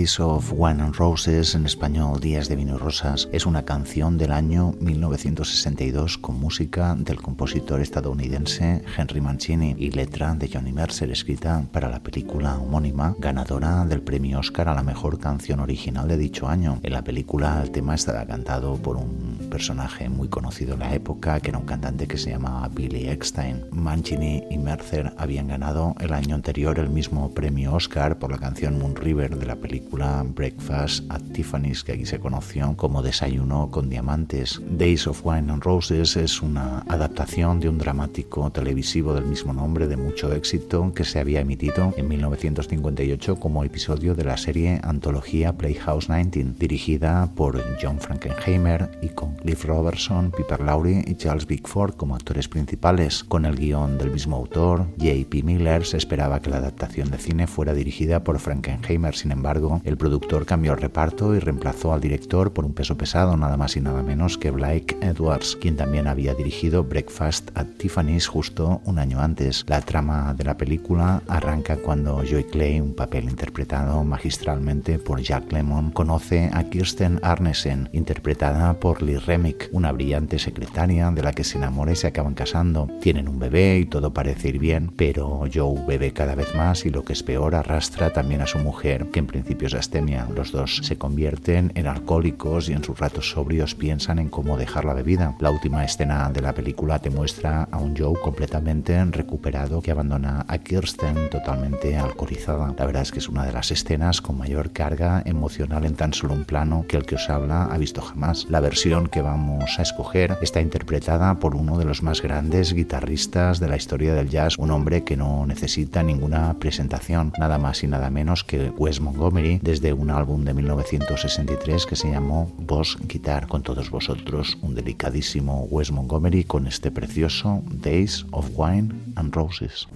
Days 0.06 0.20
of 0.20 0.52
Wine 0.52 0.80
and 0.80 0.94
Roses, 0.94 1.56
en 1.56 1.66
español 1.66 2.20
Días 2.20 2.48
de 2.48 2.54
Vino 2.54 2.76
y 2.76 2.78
Rosas, 2.78 3.28
es 3.32 3.44
una 3.44 3.64
canción 3.64 4.18
del 4.18 4.30
año 4.30 4.72
1962 4.78 6.16
con 6.18 6.38
música 6.38 6.94
del 6.96 7.20
compositor 7.20 7.80
estadounidense 7.80 8.84
Henry 8.96 9.20
Mancini 9.20 9.74
y 9.76 9.90
letra 9.90 10.32
de 10.36 10.48
Johnny 10.48 10.72
Mercer, 10.72 11.10
escrita 11.10 11.64
para 11.72 11.88
la 11.88 12.04
película 12.04 12.56
homónima, 12.56 13.16
ganadora 13.18 13.84
del 13.84 14.00
premio 14.00 14.38
Oscar 14.38 14.68
a 14.68 14.74
la 14.74 14.84
mejor 14.84 15.18
canción 15.18 15.58
original 15.58 16.06
de 16.06 16.16
dicho 16.16 16.46
año. 16.46 16.78
En 16.84 16.92
la 16.92 17.02
película 17.02 17.60
el 17.60 17.72
tema 17.72 17.96
estaba 17.96 18.24
cantado 18.26 18.76
por 18.76 18.94
un 18.94 19.25
personaje 19.46 20.08
muy 20.08 20.28
conocido 20.28 20.74
en 20.74 20.80
la 20.80 20.94
época, 20.94 21.40
que 21.40 21.50
era 21.50 21.58
un 21.58 21.66
cantante 21.66 22.06
que 22.06 22.18
se 22.18 22.30
llamaba 22.30 22.68
Billy 22.68 23.08
Eckstein. 23.08 23.64
Mancini 23.70 24.42
y 24.50 24.58
Mercer 24.58 25.12
habían 25.16 25.48
ganado 25.48 25.94
el 26.00 26.12
año 26.12 26.34
anterior 26.34 26.78
el 26.78 26.90
mismo 26.90 27.32
premio 27.32 27.74
Oscar 27.74 28.18
por 28.18 28.30
la 28.30 28.38
canción 28.38 28.78
Moon 28.78 28.96
River 28.96 29.36
de 29.36 29.46
la 29.46 29.56
película 29.56 30.24
Breakfast 30.26 31.04
at 31.10 31.22
Tiffany's, 31.32 31.84
que 31.84 31.92
aquí 31.92 32.06
se 32.06 32.18
conoció 32.18 32.76
como 32.76 33.02
Desayuno 33.02 33.70
con 33.70 33.88
Diamantes. 33.88 34.60
Days 34.68 35.06
of 35.06 35.24
Wine 35.24 35.52
and 35.52 35.62
Roses 35.62 36.16
es 36.16 36.42
una 36.42 36.80
adaptación 36.88 37.60
de 37.60 37.68
un 37.68 37.78
dramático 37.78 38.50
televisivo 38.50 39.14
del 39.14 39.26
mismo 39.26 39.52
nombre 39.52 39.86
de 39.86 39.96
mucho 39.96 40.32
éxito 40.32 40.92
que 40.94 41.04
se 41.04 41.20
había 41.20 41.40
emitido 41.40 41.94
en 41.96 42.08
1958 42.08 43.36
como 43.36 43.64
episodio 43.64 44.14
de 44.14 44.24
la 44.24 44.36
serie 44.36 44.80
antología 44.82 45.52
Playhouse 45.52 46.08
19, 46.08 46.54
dirigida 46.58 47.30
por 47.34 47.62
John 47.80 47.98
Frankenheimer 47.98 48.90
y 49.02 49.08
con 49.08 49.35
Cliff 49.36 49.64
Robertson, 49.64 50.30
Piper 50.30 50.60
Laurie 50.60 51.04
y 51.06 51.14
Charles 51.14 51.46
Bickford 51.46 51.94
como 51.94 52.14
actores 52.14 52.48
principales. 52.48 53.24
Con 53.24 53.44
el 53.44 53.56
guion 53.56 53.98
del 53.98 54.10
mismo 54.10 54.36
autor, 54.36 54.86
J.P. 54.98 55.42
Miller, 55.42 55.84
se 55.84 55.96
esperaba 55.96 56.40
que 56.40 56.50
la 56.50 56.56
adaptación 56.56 57.10
de 57.10 57.18
cine 57.18 57.46
fuera 57.46 57.74
dirigida 57.74 58.24
por 58.24 58.38
Frankenheimer. 58.38 59.14
Sin 59.14 59.32
embargo, 59.32 59.80
el 59.84 59.96
productor 59.96 60.46
cambió 60.46 60.72
el 60.72 60.80
reparto 60.80 61.34
y 61.34 61.38
reemplazó 61.38 61.92
al 61.92 62.00
director 62.00 62.52
por 62.52 62.64
un 62.64 62.74
peso 62.74 62.96
pesado, 62.96 63.36
nada 63.36 63.56
más 63.56 63.76
y 63.76 63.80
nada 63.80 64.02
menos 64.02 64.38
que 64.38 64.50
Blake 64.50 64.96
Edwards, 65.00 65.56
quien 65.60 65.76
también 65.76 66.06
había 66.06 66.34
dirigido 66.34 66.84
Breakfast 66.84 67.50
at 67.54 67.66
Tiffany's 67.78 68.26
justo 68.26 68.80
un 68.84 68.98
año 68.98 69.20
antes. 69.20 69.64
La 69.66 69.80
trama 69.80 70.34
de 70.34 70.44
la 70.44 70.56
película 70.56 71.22
arranca 71.28 71.76
cuando 71.76 72.22
Joy 72.24 72.44
Clay, 72.44 72.80
un 72.80 72.94
papel 72.94 73.24
interpretado 73.24 74.02
magistralmente 74.04 74.98
por 74.98 75.20
Jack 75.20 75.52
Lemmon, 75.52 75.90
conoce 75.90 76.50
a 76.52 76.64
Kirsten 76.64 77.20
Arnesen, 77.22 77.88
interpretada 77.92 78.74
por 78.74 79.02
Lee 79.02 79.18
Remick, 79.26 79.68
una 79.72 79.90
brillante 79.90 80.38
secretaria 80.38 81.10
de 81.10 81.22
la 81.22 81.32
que 81.32 81.42
se 81.42 81.58
enamora 81.58 81.92
y 81.92 81.96
se 81.96 82.06
acaban 82.06 82.34
casando. 82.34 82.88
Tienen 83.00 83.28
un 83.28 83.40
bebé 83.40 83.78
y 83.78 83.86
todo 83.86 84.14
parece 84.14 84.48
ir 84.48 84.58
bien, 84.58 84.92
pero 84.96 85.44
Joe 85.52 85.84
bebe 85.86 86.12
cada 86.12 86.36
vez 86.36 86.54
más 86.54 86.86
y 86.86 86.90
lo 86.90 87.04
que 87.04 87.12
es 87.12 87.24
peor 87.24 87.56
arrastra 87.56 88.12
también 88.12 88.40
a 88.40 88.46
su 88.46 88.58
mujer, 88.58 89.10
que 89.10 89.18
en 89.18 89.26
principio 89.26 89.66
es 89.66 89.74
astemia. 89.74 90.28
Los 90.34 90.52
dos 90.52 90.80
se 90.82 90.96
convierten 90.96 91.72
en 91.74 91.88
alcohólicos 91.88 92.68
y 92.68 92.72
en 92.72 92.84
sus 92.84 92.98
ratos 92.98 93.30
sobrios 93.30 93.74
piensan 93.74 94.20
en 94.20 94.28
cómo 94.28 94.56
dejar 94.56 94.84
la 94.84 94.94
bebida. 94.94 95.34
La 95.40 95.50
última 95.50 95.84
escena 95.84 96.30
de 96.30 96.42
la 96.42 96.54
película 96.54 97.00
te 97.00 97.10
muestra 97.10 97.68
a 97.70 97.78
un 97.78 97.96
Joe 97.96 98.20
completamente 98.20 99.04
recuperado 99.06 99.82
que 99.82 99.90
abandona 99.90 100.44
a 100.46 100.58
Kirsten 100.58 101.30
totalmente 101.30 101.96
alcoholizada. 101.96 102.74
La 102.78 102.86
verdad 102.86 103.02
es 103.02 103.10
que 103.10 103.18
es 103.18 103.28
una 103.28 103.44
de 103.44 103.52
las 103.52 103.72
escenas 103.72 104.20
con 104.20 104.38
mayor 104.38 104.70
carga 104.70 105.22
emocional 105.26 105.84
en 105.84 105.96
tan 105.96 106.14
solo 106.14 106.34
un 106.34 106.44
plano 106.44 106.84
que 106.88 106.96
el 106.96 107.04
que 107.04 107.16
os 107.16 107.28
habla 107.28 107.64
ha 107.64 107.78
visto 107.78 108.00
jamás. 108.00 108.46
La 108.48 108.60
versión 108.60 109.08
que 109.16 109.22
vamos 109.22 109.78
a 109.78 109.82
escoger 109.82 110.36
está 110.42 110.60
interpretada 110.60 111.38
por 111.38 111.54
uno 111.54 111.78
de 111.78 111.86
los 111.86 112.02
más 112.02 112.20
grandes 112.20 112.74
guitarristas 112.74 113.58
de 113.60 113.66
la 113.66 113.78
historia 113.78 114.12
del 114.12 114.28
jazz, 114.28 114.58
un 114.58 114.70
hombre 114.70 115.04
que 115.04 115.16
no 115.16 115.46
necesita 115.46 116.02
ninguna 116.02 116.58
presentación, 116.58 117.32
nada 117.38 117.56
más 117.56 117.82
y 117.82 117.86
nada 117.86 118.10
menos 118.10 118.44
que 118.44 118.68
Wes 118.76 119.00
Montgomery, 119.00 119.58
desde 119.62 119.94
un 119.94 120.10
álbum 120.10 120.44
de 120.44 120.52
1963 120.52 121.86
que 121.86 121.96
se 121.96 122.10
llamó 122.10 122.52
Boss 122.58 122.98
Guitar. 123.08 123.46
Con 123.46 123.62
todos 123.62 123.88
vosotros, 123.88 124.58
un 124.60 124.74
delicadísimo 124.74 125.66
Wes 125.70 125.90
Montgomery 125.90 126.44
con 126.44 126.66
este 126.66 126.90
precioso 126.90 127.62
Days 127.70 128.26
of 128.32 128.50
Wine 128.54 128.92
and 129.14 129.34
Roses. 129.34 129.88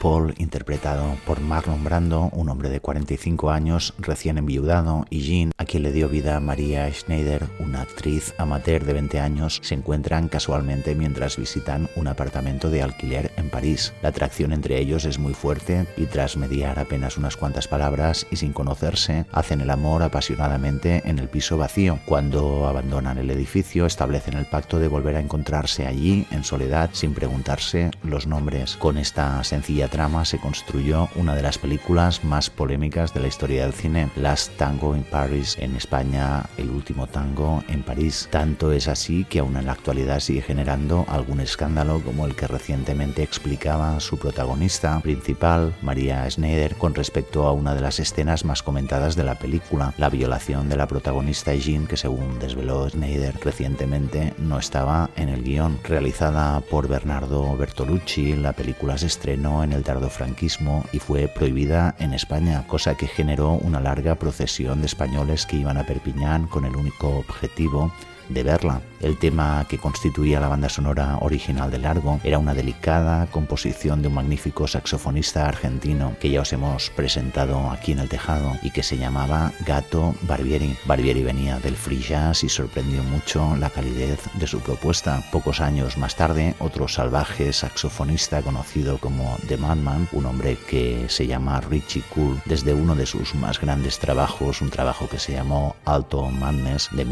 Paul, 0.00 0.34
interpretado 0.38 1.16
por 1.26 1.40
Marlon 1.40 1.82
Brando, 1.82 2.30
un 2.32 2.48
hombre 2.48 2.68
de 2.68 2.78
45 2.78 3.50
años, 3.50 3.92
recién 3.98 4.38
enviudado, 4.38 5.04
y 5.10 5.22
Jean, 5.22 5.50
a 5.58 5.64
quien 5.64 5.82
le 5.82 5.90
dio 5.90 6.08
vida 6.08 6.38
María 6.38 6.88
Schneider, 6.92 7.44
una 7.58 7.82
actriz 7.82 8.34
amateur 8.38 8.84
de 8.84 8.92
20 8.92 9.18
años, 9.18 9.58
se 9.64 9.74
encuentran 9.74 10.28
casualmente 10.28 10.94
mientras 10.94 11.36
visitan 11.36 11.88
un 11.96 12.06
apartamento 12.06 12.70
de 12.70 12.82
alquiler 12.82 13.32
en 13.36 13.47
París. 13.58 13.92
La 14.02 14.10
atracción 14.10 14.52
entre 14.52 14.78
ellos 14.78 15.04
es 15.04 15.18
muy 15.18 15.34
fuerte 15.34 15.84
y 15.96 16.06
tras 16.06 16.36
mediar 16.36 16.78
apenas 16.78 17.16
unas 17.16 17.36
cuantas 17.36 17.66
palabras 17.66 18.24
y 18.30 18.36
sin 18.36 18.52
conocerse, 18.52 19.26
hacen 19.32 19.60
el 19.60 19.70
amor 19.70 20.04
apasionadamente 20.04 21.02
en 21.04 21.18
el 21.18 21.28
piso 21.28 21.56
vacío. 21.56 21.98
Cuando 22.06 22.68
abandonan 22.68 23.18
el 23.18 23.32
edificio, 23.32 23.84
establecen 23.84 24.36
el 24.36 24.44
pacto 24.44 24.78
de 24.78 24.86
volver 24.86 25.16
a 25.16 25.20
encontrarse 25.20 25.88
allí 25.88 26.24
en 26.30 26.44
soledad 26.44 26.90
sin 26.92 27.14
preguntarse 27.14 27.90
los 28.04 28.28
nombres. 28.28 28.76
Con 28.76 28.96
esta 28.96 29.42
sencilla 29.42 29.88
trama 29.88 30.24
se 30.24 30.38
construyó 30.38 31.08
una 31.16 31.34
de 31.34 31.42
las 31.42 31.58
películas 31.58 32.22
más 32.22 32.50
polémicas 32.50 33.12
de 33.12 33.18
la 33.18 33.26
historia 33.26 33.64
del 33.64 33.72
cine, 33.72 34.08
Last 34.14 34.56
Tango 34.56 34.94
in 34.94 35.02
Paris, 35.02 35.56
en 35.58 35.74
España 35.74 36.44
El 36.58 36.70
último 36.70 37.08
tango 37.08 37.64
en 37.68 37.82
París. 37.82 38.28
Tanto 38.30 38.70
es 38.70 38.86
así 38.86 39.24
que 39.24 39.40
aún 39.40 39.56
en 39.56 39.66
la 39.66 39.72
actualidad 39.72 40.20
sigue 40.20 40.42
generando 40.42 41.04
algún 41.08 41.40
escándalo 41.40 42.00
como 42.04 42.24
el 42.24 42.36
que 42.36 42.46
recientemente 42.46 43.24
explicaba 43.48 43.98
su 43.98 44.18
protagonista 44.18 45.00
principal, 45.00 45.74
María 45.80 46.28
Schneider, 46.30 46.74
con 46.74 46.94
respecto 46.94 47.46
a 47.46 47.52
una 47.52 47.74
de 47.74 47.80
las 47.80 47.98
escenas 47.98 48.44
más 48.44 48.62
comentadas 48.62 49.16
de 49.16 49.24
la 49.24 49.36
película, 49.36 49.94
la 49.96 50.10
violación 50.10 50.68
de 50.68 50.76
la 50.76 50.86
protagonista 50.86 51.54
Jean, 51.54 51.86
que 51.86 51.96
según 51.96 52.38
desveló 52.38 52.86
Schneider 52.90 53.34
recientemente 53.42 54.34
no 54.36 54.58
estaba 54.58 55.08
en 55.16 55.30
el 55.30 55.44
guion. 55.44 55.78
Realizada 55.82 56.60
por 56.60 56.88
Bernardo 56.88 57.56
Bertolucci, 57.56 58.36
la 58.36 58.52
película 58.52 58.98
se 58.98 59.06
estrenó 59.06 59.64
en 59.64 59.72
el 59.72 59.82
tardofranquismo 59.82 60.84
y 60.92 60.98
fue 60.98 61.26
prohibida 61.28 61.96
en 61.98 62.12
España, 62.12 62.66
cosa 62.66 62.96
que 62.96 63.06
generó 63.06 63.52
una 63.52 63.80
larga 63.80 64.16
procesión 64.16 64.80
de 64.80 64.86
españoles 64.88 65.46
que 65.46 65.56
iban 65.56 65.78
a 65.78 65.86
Perpiñán 65.86 66.48
con 66.48 66.66
el 66.66 66.76
único 66.76 67.08
objetivo 67.16 67.94
de 68.28 68.42
verla. 68.42 68.80
El 69.00 69.16
tema 69.16 69.64
que 69.68 69.78
constituía 69.78 70.40
la 70.40 70.48
banda 70.48 70.68
sonora 70.68 71.18
original 71.20 71.70
de 71.70 71.78
Largo 71.78 72.20
era 72.24 72.38
una 72.38 72.54
delicada 72.54 73.26
composición 73.26 74.02
de 74.02 74.08
un 74.08 74.14
magnífico 74.14 74.66
saxofonista 74.66 75.46
argentino 75.46 76.16
que 76.20 76.30
ya 76.30 76.40
os 76.40 76.52
hemos 76.52 76.90
presentado 76.90 77.70
aquí 77.70 77.92
en 77.92 78.00
el 78.00 78.08
tejado 78.08 78.56
y 78.62 78.70
que 78.70 78.82
se 78.82 78.98
llamaba 78.98 79.52
Gato 79.64 80.14
Barbieri. 80.22 80.76
Barbieri 80.84 81.22
venía 81.22 81.58
del 81.60 81.76
free 81.76 82.00
jazz 82.00 82.42
y 82.42 82.48
sorprendió 82.48 83.02
mucho 83.04 83.56
la 83.56 83.70
calidez 83.70 84.20
de 84.34 84.46
su 84.46 84.60
propuesta. 84.60 85.22
Pocos 85.30 85.60
años 85.60 85.96
más 85.96 86.16
tarde, 86.16 86.54
otro 86.58 86.88
salvaje 86.88 87.52
saxofonista 87.52 88.42
conocido 88.42 88.98
como 88.98 89.38
The 89.46 89.56
Madman, 89.56 90.08
un 90.12 90.26
hombre 90.26 90.56
que 90.68 91.06
se 91.08 91.26
llama 91.26 91.60
Richie 91.60 92.02
Cool, 92.14 92.40
desde 92.46 92.74
uno 92.74 92.96
de 92.96 93.06
sus 93.06 93.34
más 93.34 93.60
grandes 93.60 93.98
trabajos, 93.98 94.60
un 94.60 94.70
trabajo 94.70 95.08
que 95.08 95.18
se 95.18 95.32
llamó 95.32 95.76
Alto 95.84 96.28
Madness 96.30 96.88
de 96.92 97.04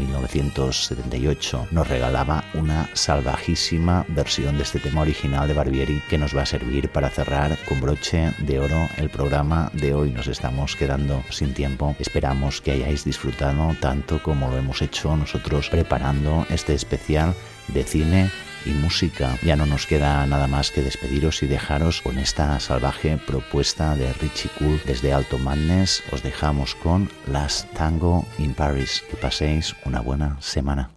1978, 1.07 1.67
nos 1.71 1.87
regalaba 1.87 2.43
una 2.53 2.89
salvajísima 2.93 4.05
versión 4.09 4.57
de 4.57 4.63
este 4.63 4.79
tema 4.79 5.01
original 5.01 5.47
de 5.47 5.53
Barbieri 5.53 6.01
que 6.09 6.17
nos 6.17 6.35
va 6.35 6.43
a 6.43 6.45
servir 6.45 6.89
para 6.89 7.09
cerrar 7.09 7.57
con 7.67 7.79
broche 7.79 8.33
de 8.39 8.59
oro 8.59 8.87
el 8.97 9.09
programa 9.09 9.71
de 9.73 9.93
hoy. 9.93 10.11
Nos 10.11 10.27
estamos 10.27 10.75
quedando 10.75 11.23
sin 11.29 11.53
tiempo. 11.53 11.95
Esperamos 11.99 12.61
que 12.61 12.71
hayáis 12.71 13.05
disfrutado 13.05 13.75
tanto 13.79 14.21
como 14.21 14.49
lo 14.49 14.57
hemos 14.57 14.81
hecho 14.81 15.15
nosotros 15.15 15.69
preparando 15.69 16.45
este 16.49 16.73
especial 16.73 17.33
de 17.69 17.83
cine 17.83 18.29
y 18.67 18.73
música. 18.73 19.37
Ya 19.41 19.55
no 19.55 19.65
nos 19.65 19.87
queda 19.87 20.25
nada 20.25 20.47
más 20.47 20.71
que 20.71 20.81
despediros 20.81 21.41
y 21.43 21.47
dejaros 21.47 22.01
con 22.01 22.17
esta 22.17 22.59
salvaje 22.59 23.17
propuesta 23.17 23.95
de 23.95 24.11
Richie 24.13 24.51
Cool 24.59 24.81
desde 24.85 25.13
Alto 25.13 25.37
Madness. 25.37 26.03
Os 26.11 26.23
dejamos 26.23 26.75
con 26.75 27.09
Last 27.27 27.71
Tango 27.73 28.25
in 28.37 28.53
Paris. 28.53 29.03
Que 29.09 29.17
paséis 29.17 29.75
una 29.85 30.01
buena 30.01 30.37
semana. 30.41 30.89